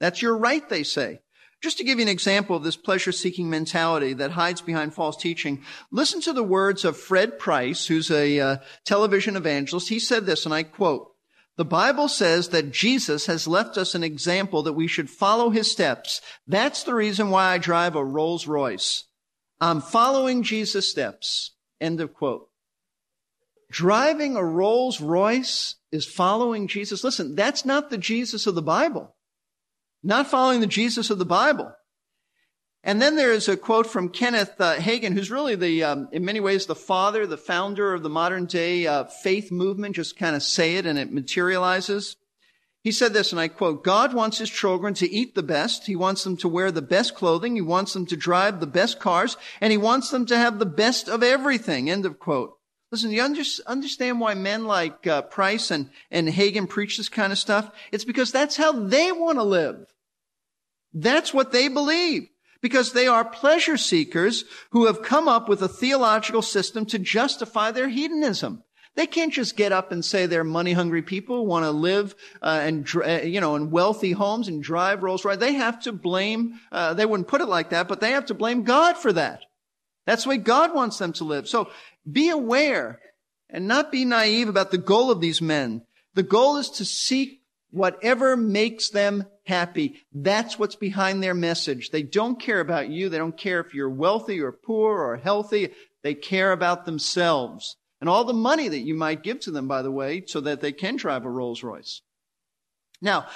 That's 0.00 0.22
your 0.22 0.36
right, 0.36 0.68
they 0.68 0.82
say. 0.82 1.20
Just 1.62 1.78
to 1.78 1.84
give 1.84 1.98
you 1.98 2.02
an 2.02 2.10
example 2.10 2.56
of 2.56 2.62
this 2.62 2.76
pleasure 2.76 3.12
seeking 3.12 3.48
mentality 3.48 4.12
that 4.14 4.32
hides 4.32 4.60
behind 4.60 4.94
false 4.94 5.16
teaching, 5.16 5.62
listen 5.90 6.20
to 6.22 6.32
the 6.32 6.44
words 6.44 6.84
of 6.84 6.98
Fred 6.98 7.38
Price, 7.38 7.86
who's 7.86 8.10
a 8.10 8.38
uh, 8.38 8.56
television 8.84 9.36
evangelist. 9.36 9.88
He 9.88 9.98
said 9.98 10.26
this, 10.26 10.44
and 10.44 10.54
I 10.54 10.64
quote, 10.64 11.12
the 11.56 11.64
Bible 11.64 12.08
says 12.08 12.50
that 12.50 12.70
Jesus 12.70 13.26
has 13.26 13.48
left 13.48 13.78
us 13.78 13.94
an 13.94 14.04
example 14.04 14.62
that 14.62 14.74
we 14.74 14.86
should 14.86 15.08
follow 15.08 15.48
his 15.48 15.70
steps. 15.72 16.20
That's 16.46 16.82
the 16.82 16.94
reason 16.94 17.30
why 17.30 17.54
I 17.54 17.58
drive 17.58 17.96
a 17.96 18.04
Rolls 18.04 18.46
Royce. 18.46 19.04
I'm 19.58 19.80
following 19.80 20.42
Jesus' 20.42 20.90
steps. 20.90 21.52
End 21.80 22.02
of 22.02 22.12
quote. 22.12 22.45
Driving 23.70 24.36
a 24.36 24.44
Rolls 24.44 25.00
Royce 25.00 25.74
is 25.90 26.06
following 26.06 26.68
Jesus. 26.68 27.02
Listen, 27.02 27.34
that's 27.34 27.64
not 27.64 27.90
the 27.90 27.98
Jesus 27.98 28.46
of 28.46 28.54
the 28.54 28.62
Bible. 28.62 29.14
Not 30.02 30.28
following 30.28 30.60
the 30.60 30.66
Jesus 30.66 31.10
of 31.10 31.18
the 31.18 31.24
Bible. 31.24 31.72
And 32.84 33.02
then 33.02 33.16
there 33.16 33.32
is 33.32 33.48
a 33.48 33.56
quote 33.56 33.88
from 33.88 34.10
Kenneth 34.10 34.60
uh, 34.60 34.76
Hagin, 34.76 35.12
who's 35.12 35.32
really 35.32 35.56
the, 35.56 35.82
um, 35.82 36.08
in 36.12 36.24
many 36.24 36.38
ways, 36.38 36.66
the 36.66 36.76
father, 36.76 37.26
the 37.26 37.36
founder 37.36 37.92
of 37.92 38.04
the 38.04 38.08
modern 38.08 38.46
day 38.46 38.86
uh, 38.86 39.04
faith 39.04 39.50
movement. 39.50 39.96
Just 39.96 40.16
kind 40.16 40.36
of 40.36 40.44
say 40.44 40.76
it 40.76 40.86
and 40.86 40.96
it 40.96 41.12
materializes. 41.12 42.16
He 42.82 42.92
said 42.92 43.12
this, 43.12 43.32
and 43.32 43.40
I 43.40 43.48
quote, 43.48 43.82
God 43.82 44.14
wants 44.14 44.38
his 44.38 44.48
children 44.48 44.94
to 44.94 45.10
eat 45.10 45.34
the 45.34 45.42
best. 45.42 45.86
He 45.86 45.96
wants 45.96 46.22
them 46.22 46.36
to 46.36 46.48
wear 46.48 46.70
the 46.70 46.80
best 46.80 47.16
clothing. 47.16 47.56
He 47.56 47.60
wants 47.60 47.92
them 47.92 48.06
to 48.06 48.16
drive 48.16 48.60
the 48.60 48.66
best 48.68 49.00
cars. 49.00 49.36
And 49.60 49.72
he 49.72 49.76
wants 49.76 50.10
them 50.10 50.24
to 50.26 50.38
have 50.38 50.60
the 50.60 50.66
best 50.66 51.08
of 51.08 51.24
everything. 51.24 51.90
End 51.90 52.06
of 52.06 52.20
quote. 52.20 52.52
Listen, 52.92 53.10
you 53.10 53.22
under, 53.22 53.42
understand 53.66 54.20
why 54.20 54.34
men 54.34 54.64
like 54.64 55.06
uh, 55.06 55.22
Price 55.22 55.70
and, 55.70 55.90
and 56.10 56.28
Hagin 56.28 56.68
preach 56.68 56.96
this 56.96 57.08
kind 57.08 57.32
of 57.32 57.38
stuff? 57.38 57.70
It's 57.90 58.04
because 58.04 58.30
that's 58.30 58.56
how 58.56 58.72
they 58.72 59.10
want 59.10 59.38
to 59.38 59.44
live. 59.44 59.92
That's 60.94 61.34
what 61.34 61.52
they 61.52 61.68
believe 61.68 62.28
because 62.62 62.92
they 62.92 63.06
are 63.06 63.24
pleasure 63.24 63.76
seekers 63.76 64.44
who 64.70 64.86
have 64.86 65.02
come 65.02 65.28
up 65.28 65.48
with 65.48 65.62
a 65.62 65.68
theological 65.68 66.42
system 66.42 66.86
to 66.86 66.98
justify 66.98 67.70
their 67.70 67.88
hedonism. 67.88 68.62
They 68.94 69.06
can't 69.06 69.32
just 69.32 69.56
get 69.56 69.72
up 69.72 69.92
and 69.92 70.02
say 70.02 70.24
they're 70.24 70.42
money 70.42 70.72
hungry 70.72 71.02
people 71.02 71.46
want 71.46 71.64
to 71.64 71.70
live 71.70 72.14
uh, 72.40 72.60
and 72.62 72.88
uh, 72.96 73.20
you 73.22 73.40
know 73.42 73.54
in 73.54 73.70
wealthy 73.70 74.12
homes 74.12 74.48
and 74.48 74.62
drive 74.62 75.02
Rolls 75.02 75.24
Royce. 75.24 75.36
They 75.36 75.52
have 75.52 75.80
to 75.82 75.92
blame. 75.92 76.58
Uh, 76.72 76.94
they 76.94 77.04
wouldn't 77.04 77.28
put 77.28 77.42
it 77.42 77.48
like 77.48 77.70
that, 77.70 77.88
but 77.88 78.00
they 78.00 78.12
have 78.12 78.26
to 78.26 78.34
blame 78.34 78.62
God 78.62 78.96
for 78.96 79.12
that. 79.12 79.44
That's 80.06 80.22
the 80.22 80.30
way 80.30 80.36
God 80.38 80.74
wants 80.74 80.98
them 80.98 81.12
to 81.14 81.24
live. 81.24 81.48
So 81.48 81.68
be 82.10 82.30
aware 82.30 83.00
and 83.50 83.66
not 83.66 83.92
be 83.92 84.04
naive 84.04 84.48
about 84.48 84.70
the 84.70 84.78
goal 84.78 85.10
of 85.10 85.20
these 85.20 85.42
men. 85.42 85.82
The 86.14 86.22
goal 86.22 86.56
is 86.56 86.70
to 86.70 86.84
seek 86.84 87.42
whatever 87.70 88.36
makes 88.36 88.88
them 88.88 89.24
happy. 89.44 90.06
That's 90.12 90.58
what's 90.58 90.76
behind 90.76 91.22
their 91.22 91.34
message. 91.34 91.90
They 91.90 92.02
don't 92.02 92.40
care 92.40 92.60
about 92.60 92.88
you. 92.88 93.08
They 93.08 93.18
don't 93.18 93.36
care 93.36 93.60
if 93.60 93.74
you're 93.74 93.90
wealthy 93.90 94.40
or 94.40 94.52
poor 94.52 94.98
or 95.02 95.16
healthy. 95.16 95.70
They 96.02 96.14
care 96.14 96.52
about 96.52 96.86
themselves 96.86 97.76
and 98.00 98.08
all 98.08 98.24
the 98.24 98.32
money 98.32 98.68
that 98.68 98.80
you 98.80 98.94
might 98.94 99.22
give 99.22 99.40
to 99.40 99.50
them, 99.50 99.68
by 99.68 99.82
the 99.82 99.90
way, 99.90 100.24
so 100.26 100.40
that 100.40 100.60
they 100.60 100.72
can 100.72 100.96
drive 100.96 101.24
a 101.24 101.30
Rolls 101.30 101.62
Royce. 101.62 102.02
Now, 103.00 103.26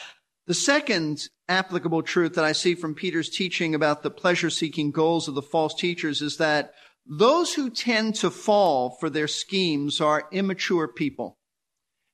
the 0.47 0.55
second 0.55 1.29
applicable 1.51 2.03
truth 2.03 2.35
that 2.35 2.45
I 2.45 2.53
see 2.53 2.75
from 2.75 2.95
Peter's 2.95 3.29
teaching 3.29 3.75
about 3.75 4.03
the 4.03 4.11
pleasure 4.11 4.49
seeking 4.49 4.93
goals 4.93 5.29
of 5.29 5.35
the 5.35 5.43
false 5.43 5.75
teachers 5.75 6.23
is 6.23 6.37
that 6.37 6.73
those 7.05 7.55
who 7.55 7.69
tend 7.69 8.15
to 8.17 8.31
fall 8.31 8.97
for 9.01 9.11
their 9.11 9.29
schemes 9.29 10.01
are 10.01 10.29
immature 10.31 10.89
people. 10.89 11.37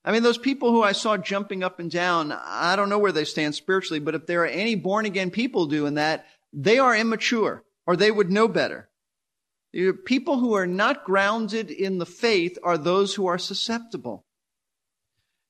I 0.04 0.12
mean, 0.12 0.22
those 0.22 0.38
people 0.38 0.70
who 0.70 0.82
I 0.82 0.92
saw 0.92 1.16
jumping 1.16 1.62
up 1.62 1.80
and 1.80 1.90
down, 1.90 2.32
I 2.32 2.76
don't 2.76 2.88
know 2.88 2.98
where 2.98 3.12
they 3.12 3.24
stand 3.24 3.54
spiritually, 3.54 4.00
but 4.00 4.14
if 4.14 4.26
there 4.26 4.42
are 4.42 4.46
any 4.46 4.74
born 4.74 5.04
again 5.04 5.30
people 5.30 5.66
doing 5.66 5.94
that, 5.94 6.26
they 6.52 6.78
are 6.78 6.96
immature 6.96 7.64
or 7.86 7.96
they 7.96 8.10
would 8.10 8.30
know 8.30 8.48
better. 8.48 8.88
People 10.06 10.38
who 10.38 10.54
are 10.54 10.66
not 10.66 11.04
grounded 11.04 11.70
in 11.70 11.98
the 11.98 12.06
faith 12.06 12.56
are 12.62 12.78
those 12.78 13.14
who 13.14 13.26
are 13.26 13.38
susceptible. 13.38 14.25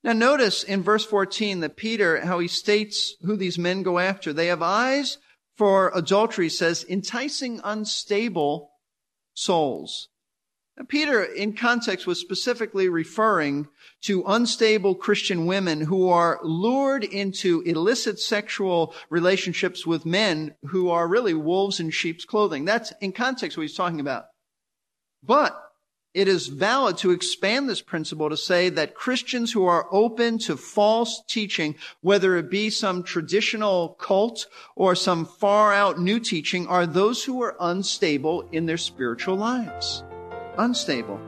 Now 0.07 0.13
notice 0.13 0.63
in 0.63 0.83
verse 0.83 1.03
14 1.03 1.59
that 1.59 1.75
Peter, 1.75 2.25
how 2.25 2.39
he 2.39 2.47
states 2.47 3.15
who 3.23 3.35
these 3.35 3.59
men 3.59 3.83
go 3.83 3.99
after. 3.99 4.31
They 4.31 4.47
have 4.47 4.61
eyes 4.61 5.17
for 5.57 5.91
adultery, 5.93 6.47
says, 6.47 6.85
enticing 6.87 7.59
unstable 7.61 8.71
souls. 9.33 10.07
Now, 10.77 10.85
Peter, 10.87 11.21
in 11.21 11.57
context, 11.57 12.07
was 12.07 12.21
specifically 12.21 12.87
referring 12.87 13.67
to 14.03 14.23
unstable 14.25 14.95
Christian 14.95 15.45
women 15.45 15.81
who 15.81 16.07
are 16.07 16.39
lured 16.41 17.03
into 17.03 17.59
illicit 17.63 18.17
sexual 18.17 18.95
relationships 19.09 19.85
with 19.85 20.05
men 20.05 20.55
who 20.67 20.89
are 20.89 21.09
really 21.09 21.33
wolves 21.33 21.81
in 21.81 21.89
sheep's 21.89 22.23
clothing. 22.23 22.63
That's 22.63 22.93
in 23.01 23.11
context 23.11 23.57
what 23.57 23.63
he's 23.63 23.75
talking 23.75 23.99
about. 23.99 24.27
But 25.21 25.61
it 26.17 26.27
is 26.27 26.47
valid 26.47 26.97
to 26.97 27.11
expand 27.11 27.69
this 27.69 27.79
principle 27.79 28.27
to 28.27 28.35
say 28.35 28.69
that 28.69 28.95
Christians 28.95 29.51
who 29.51 29.65
are 29.65 29.87
open 29.91 30.39
to 30.39 30.57
false 30.57 31.21
teaching, 31.27 31.75
whether 32.01 32.35
it 32.37 32.49
be 32.49 32.71
some 32.71 33.03
traditional 33.03 33.89
cult 33.99 34.47
or 34.75 34.95
some 34.95 35.27
far 35.27 35.71
out 35.71 35.99
new 35.99 36.19
teaching, 36.19 36.65
are 36.65 36.87
those 36.87 37.23
who 37.23 37.43
are 37.43 37.55
unstable 37.59 38.49
in 38.51 38.65
their 38.65 38.77
spiritual 38.77 39.35
lives 39.35 40.03
unstable. 40.57 41.19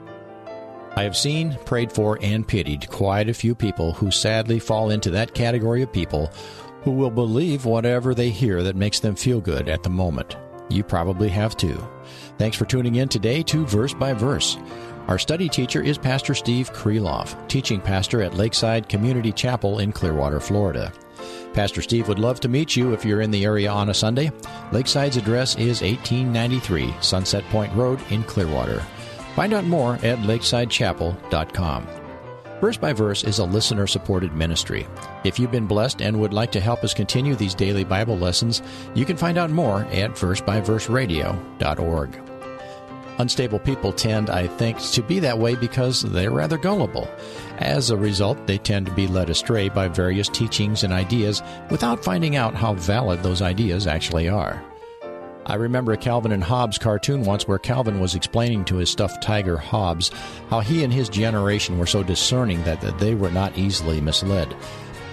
I 0.95 1.04
have 1.04 1.15
seen, 1.15 1.56
prayed 1.65 1.91
for, 1.91 2.17
and 2.23 2.47
pitied 2.47 2.89
quite 2.89 3.30
a 3.30 3.34
few 3.36 3.54
people 3.54 3.93
who 3.93 4.10
sadly 4.10 4.58
fall 4.58 4.89
into 4.89 5.12
that 5.12 5.36
category 5.36 5.84
of 5.84 5.93
people 5.93 6.34
who 6.82 6.91
will 6.93 7.12
believe 7.12 7.65
whatever 7.65 8.15
they 8.15 8.32
hear 8.32 8.63
that 8.63 8.75
makes 8.75 8.99
them 8.99 9.13
feel 9.13 9.39
good 9.39 9.69
at 9.69 9.84
the 9.84 9.89
moment. 9.91 10.36
You 10.69 10.84
probably 10.84 11.29
have 11.29 11.58
too. 11.58 11.86
Thanks 12.38 12.55
for 12.55 12.65
tuning 12.65 12.95
in 12.95 13.10
today 13.10 13.43
to 13.43 13.65
Verse 13.65 13.93
by 13.93 14.13
Verse. 14.13 14.58
Our 15.08 15.17
study 15.17 15.49
teacher 15.49 15.82
is 15.82 15.97
Pastor 15.97 16.36
Steve 16.36 16.71
Kreloff, 16.71 17.36
teaching 17.47 17.82
pastor 17.82 18.21
at 18.21 18.36
Lakeside 18.36 18.88
Community 18.88 19.32
Chapel 19.32 19.79
in 19.79 19.91
Clearwater, 19.91 20.39
Florida. 20.39 20.93
Pastor 21.53 21.82
Steve 21.82 22.08
would 22.08 22.19
love 22.19 22.39
to 22.41 22.47
meet 22.47 22.75
you 22.75 22.93
if 22.93 23.03
you're 23.03 23.21
in 23.21 23.32
the 23.32 23.43
area 23.43 23.71
on 23.71 23.89
a 23.89 23.93
Sunday. 23.93 24.32
Lakeside's 24.71 25.17
address 25.17 25.55
is 25.55 25.82
1893 25.82 26.93
Sunset 27.01 27.43
Point 27.45 27.73
Road 27.73 27.99
in 28.12 28.23
Clearwater. 28.23 28.82
Find 29.36 29.53
out 29.53 29.65
more 29.65 29.95
at 29.95 30.19
lakesidechapel.com. 30.19 31.98
Verse 32.60 32.78
by 32.78 32.93
Verse 32.93 33.24
is 33.24 33.39
a 33.39 33.45
listener 33.45 33.88
supported 33.88 34.34
ministry. 34.34 34.86
If 35.24 35.39
you've 35.39 35.52
been 35.52 35.67
blessed 35.67 36.02
and 36.02 36.19
would 36.19 36.34
like 36.34 36.52
to 36.52 36.60
help 36.60 36.84
us 36.84 36.93
continue 36.93 37.36
these 37.36 37.56
daily 37.56 37.86
Bible 37.86 38.17
lessons, 38.17 38.62
you 38.93 39.06
can 39.06 39.15
find 39.15 39.38
out 39.38 39.50
more 39.50 39.84
at 39.86 40.12
versebyverseradio.org. 40.12 42.22
Unstable 43.19 43.60
people 43.60 43.91
tend, 43.91 44.30
I 44.30 44.48
think, 44.48 44.80
to 44.91 45.02
be 45.02 45.19
that 45.19 45.39
way 45.39 45.56
because 45.56 46.02
they're 46.02 46.32
rather 46.32 46.58
gullible. 46.58 47.08
As 47.58 47.89
a 47.89 47.98
result, 47.98 48.48
they 48.48 48.58
tend 48.58 48.86
to 48.86 48.93
be 48.93 49.08
led 49.08 49.30
astray 49.30 49.67
by 49.67 49.89
various 49.89 50.30
teachings 50.30 50.86
and 50.86 50.93
ideas 50.93 51.43
without 51.69 52.04
finding 52.04 52.38
out 52.38 52.56
how 52.56 52.76
valid 52.76 53.22
those 53.22 53.41
ideas 53.41 53.88
actually 53.88 54.30
are. 54.30 54.63
I 55.49 55.55
remember 55.55 55.93
a 55.93 55.97
Calvin 55.97 56.31
and 56.31 56.43
Hobbes 56.43 56.77
cartoon 56.77 57.23
once 57.23 57.47
where 57.47 57.57
Calvin 57.57 57.99
was 57.99 58.13
explaining 58.13 58.65
to 58.65 58.75
his 58.75 58.91
stuffed 58.91 59.23
tiger 59.23 59.57
Hobbes 59.57 60.12
how 60.51 60.59
he 60.59 60.83
and 60.83 60.93
his 60.93 61.09
generation 61.09 61.79
were 61.79 61.88
so 61.88 62.03
discerning 62.03 62.63
that 62.65 62.99
they 62.99 63.15
were 63.15 63.31
not 63.31 63.57
easily 63.57 63.99
misled. 63.99 64.55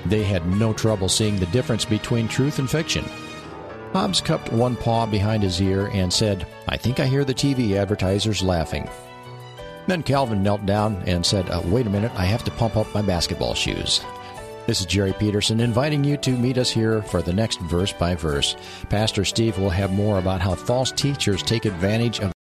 They 0.05 0.23
had 0.23 0.47
no 0.47 0.75
trouble 0.75 1.09
seeing 1.09 1.39
the 1.39 1.47
difference 1.47 1.87
between 1.87 2.29
truth 2.29 2.59
and 2.59 2.69
fiction. 2.69 3.07
Hobbes 3.95 4.21
cupped 4.21 4.53
one 4.53 4.77
paw 4.77 5.07
behind 5.07 5.43
his 5.43 5.59
ear 5.63 5.87
and 5.95 6.13
said, 6.13 6.47
I 6.69 6.77
think 6.77 7.01
I 7.01 7.07
hear 7.07 7.25
the 7.25 7.33
TV 7.33 7.75
advertisers 7.77 8.43
laughing. 8.43 8.91
Then 9.87 10.03
Calvin 10.03 10.43
knelt 10.43 10.67
down 10.67 11.03
and 11.07 11.25
said, 11.25 11.49
uh, 11.49 11.63
Wait 11.65 11.87
a 11.87 11.91
minute, 11.91 12.13
I 12.15 12.27
have 12.27 12.45
to 12.45 12.51
pump 12.51 12.77
up 12.77 12.93
my 12.93 13.01
basketball 13.01 13.55
shoes. 13.55 14.03
This 14.67 14.81
is 14.81 14.87
Jerry 14.87 15.13
Peterson 15.13 15.61
inviting 15.61 16.03
you 16.03 16.17
to 16.17 16.33
meet 16.33 16.59
us 16.59 16.69
here 16.69 17.01
for 17.01 17.23
the 17.23 17.33
next 17.33 17.61
verse 17.61 17.93
by 17.93 18.17
verse. 18.17 18.57
Pastor 18.91 19.25
Steve 19.25 19.57
will 19.59 19.71
have 19.71 19.93
more 19.93 20.19
about 20.19 20.41
how 20.41 20.57
false 20.57 20.91
teachers 20.91 21.41
take 21.41 21.67
advantage 21.67 22.19
of 22.19 22.33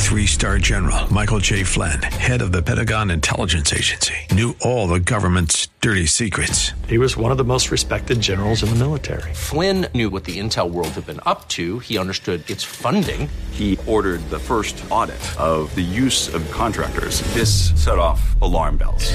Three 0.00 0.26
star 0.26 0.58
general 0.58 1.12
Michael 1.12 1.38
J. 1.38 1.62
Flynn, 1.62 2.02
head 2.02 2.42
of 2.42 2.50
the 2.50 2.60
Pentagon 2.60 3.10
Intelligence 3.12 3.72
Agency, 3.72 4.14
knew 4.32 4.56
all 4.60 4.88
the 4.88 4.98
government's 4.98 5.68
dirty 5.80 6.06
secrets. 6.06 6.72
He 6.88 6.98
was 6.98 7.16
one 7.16 7.30
of 7.30 7.38
the 7.38 7.44
most 7.44 7.70
respected 7.70 8.20
generals 8.20 8.64
in 8.64 8.70
the 8.70 8.74
military. 8.74 9.32
Flynn 9.32 9.86
knew 9.94 10.10
what 10.10 10.24
the 10.24 10.40
intel 10.40 10.68
world 10.68 10.88
had 10.88 11.06
been 11.06 11.20
up 11.24 11.46
to, 11.50 11.78
he 11.78 11.98
understood 11.98 12.48
its 12.50 12.64
funding. 12.64 13.28
He 13.52 13.78
ordered 13.86 14.28
the 14.30 14.40
first 14.40 14.82
audit 14.90 15.20
of 15.38 15.72
the 15.76 15.82
use 15.82 16.34
of 16.34 16.50
contractors. 16.50 17.20
This 17.32 17.70
set 17.80 17.98
off 17.98 18.20
alarm 18.42 18.78
bells. 18.78 19.14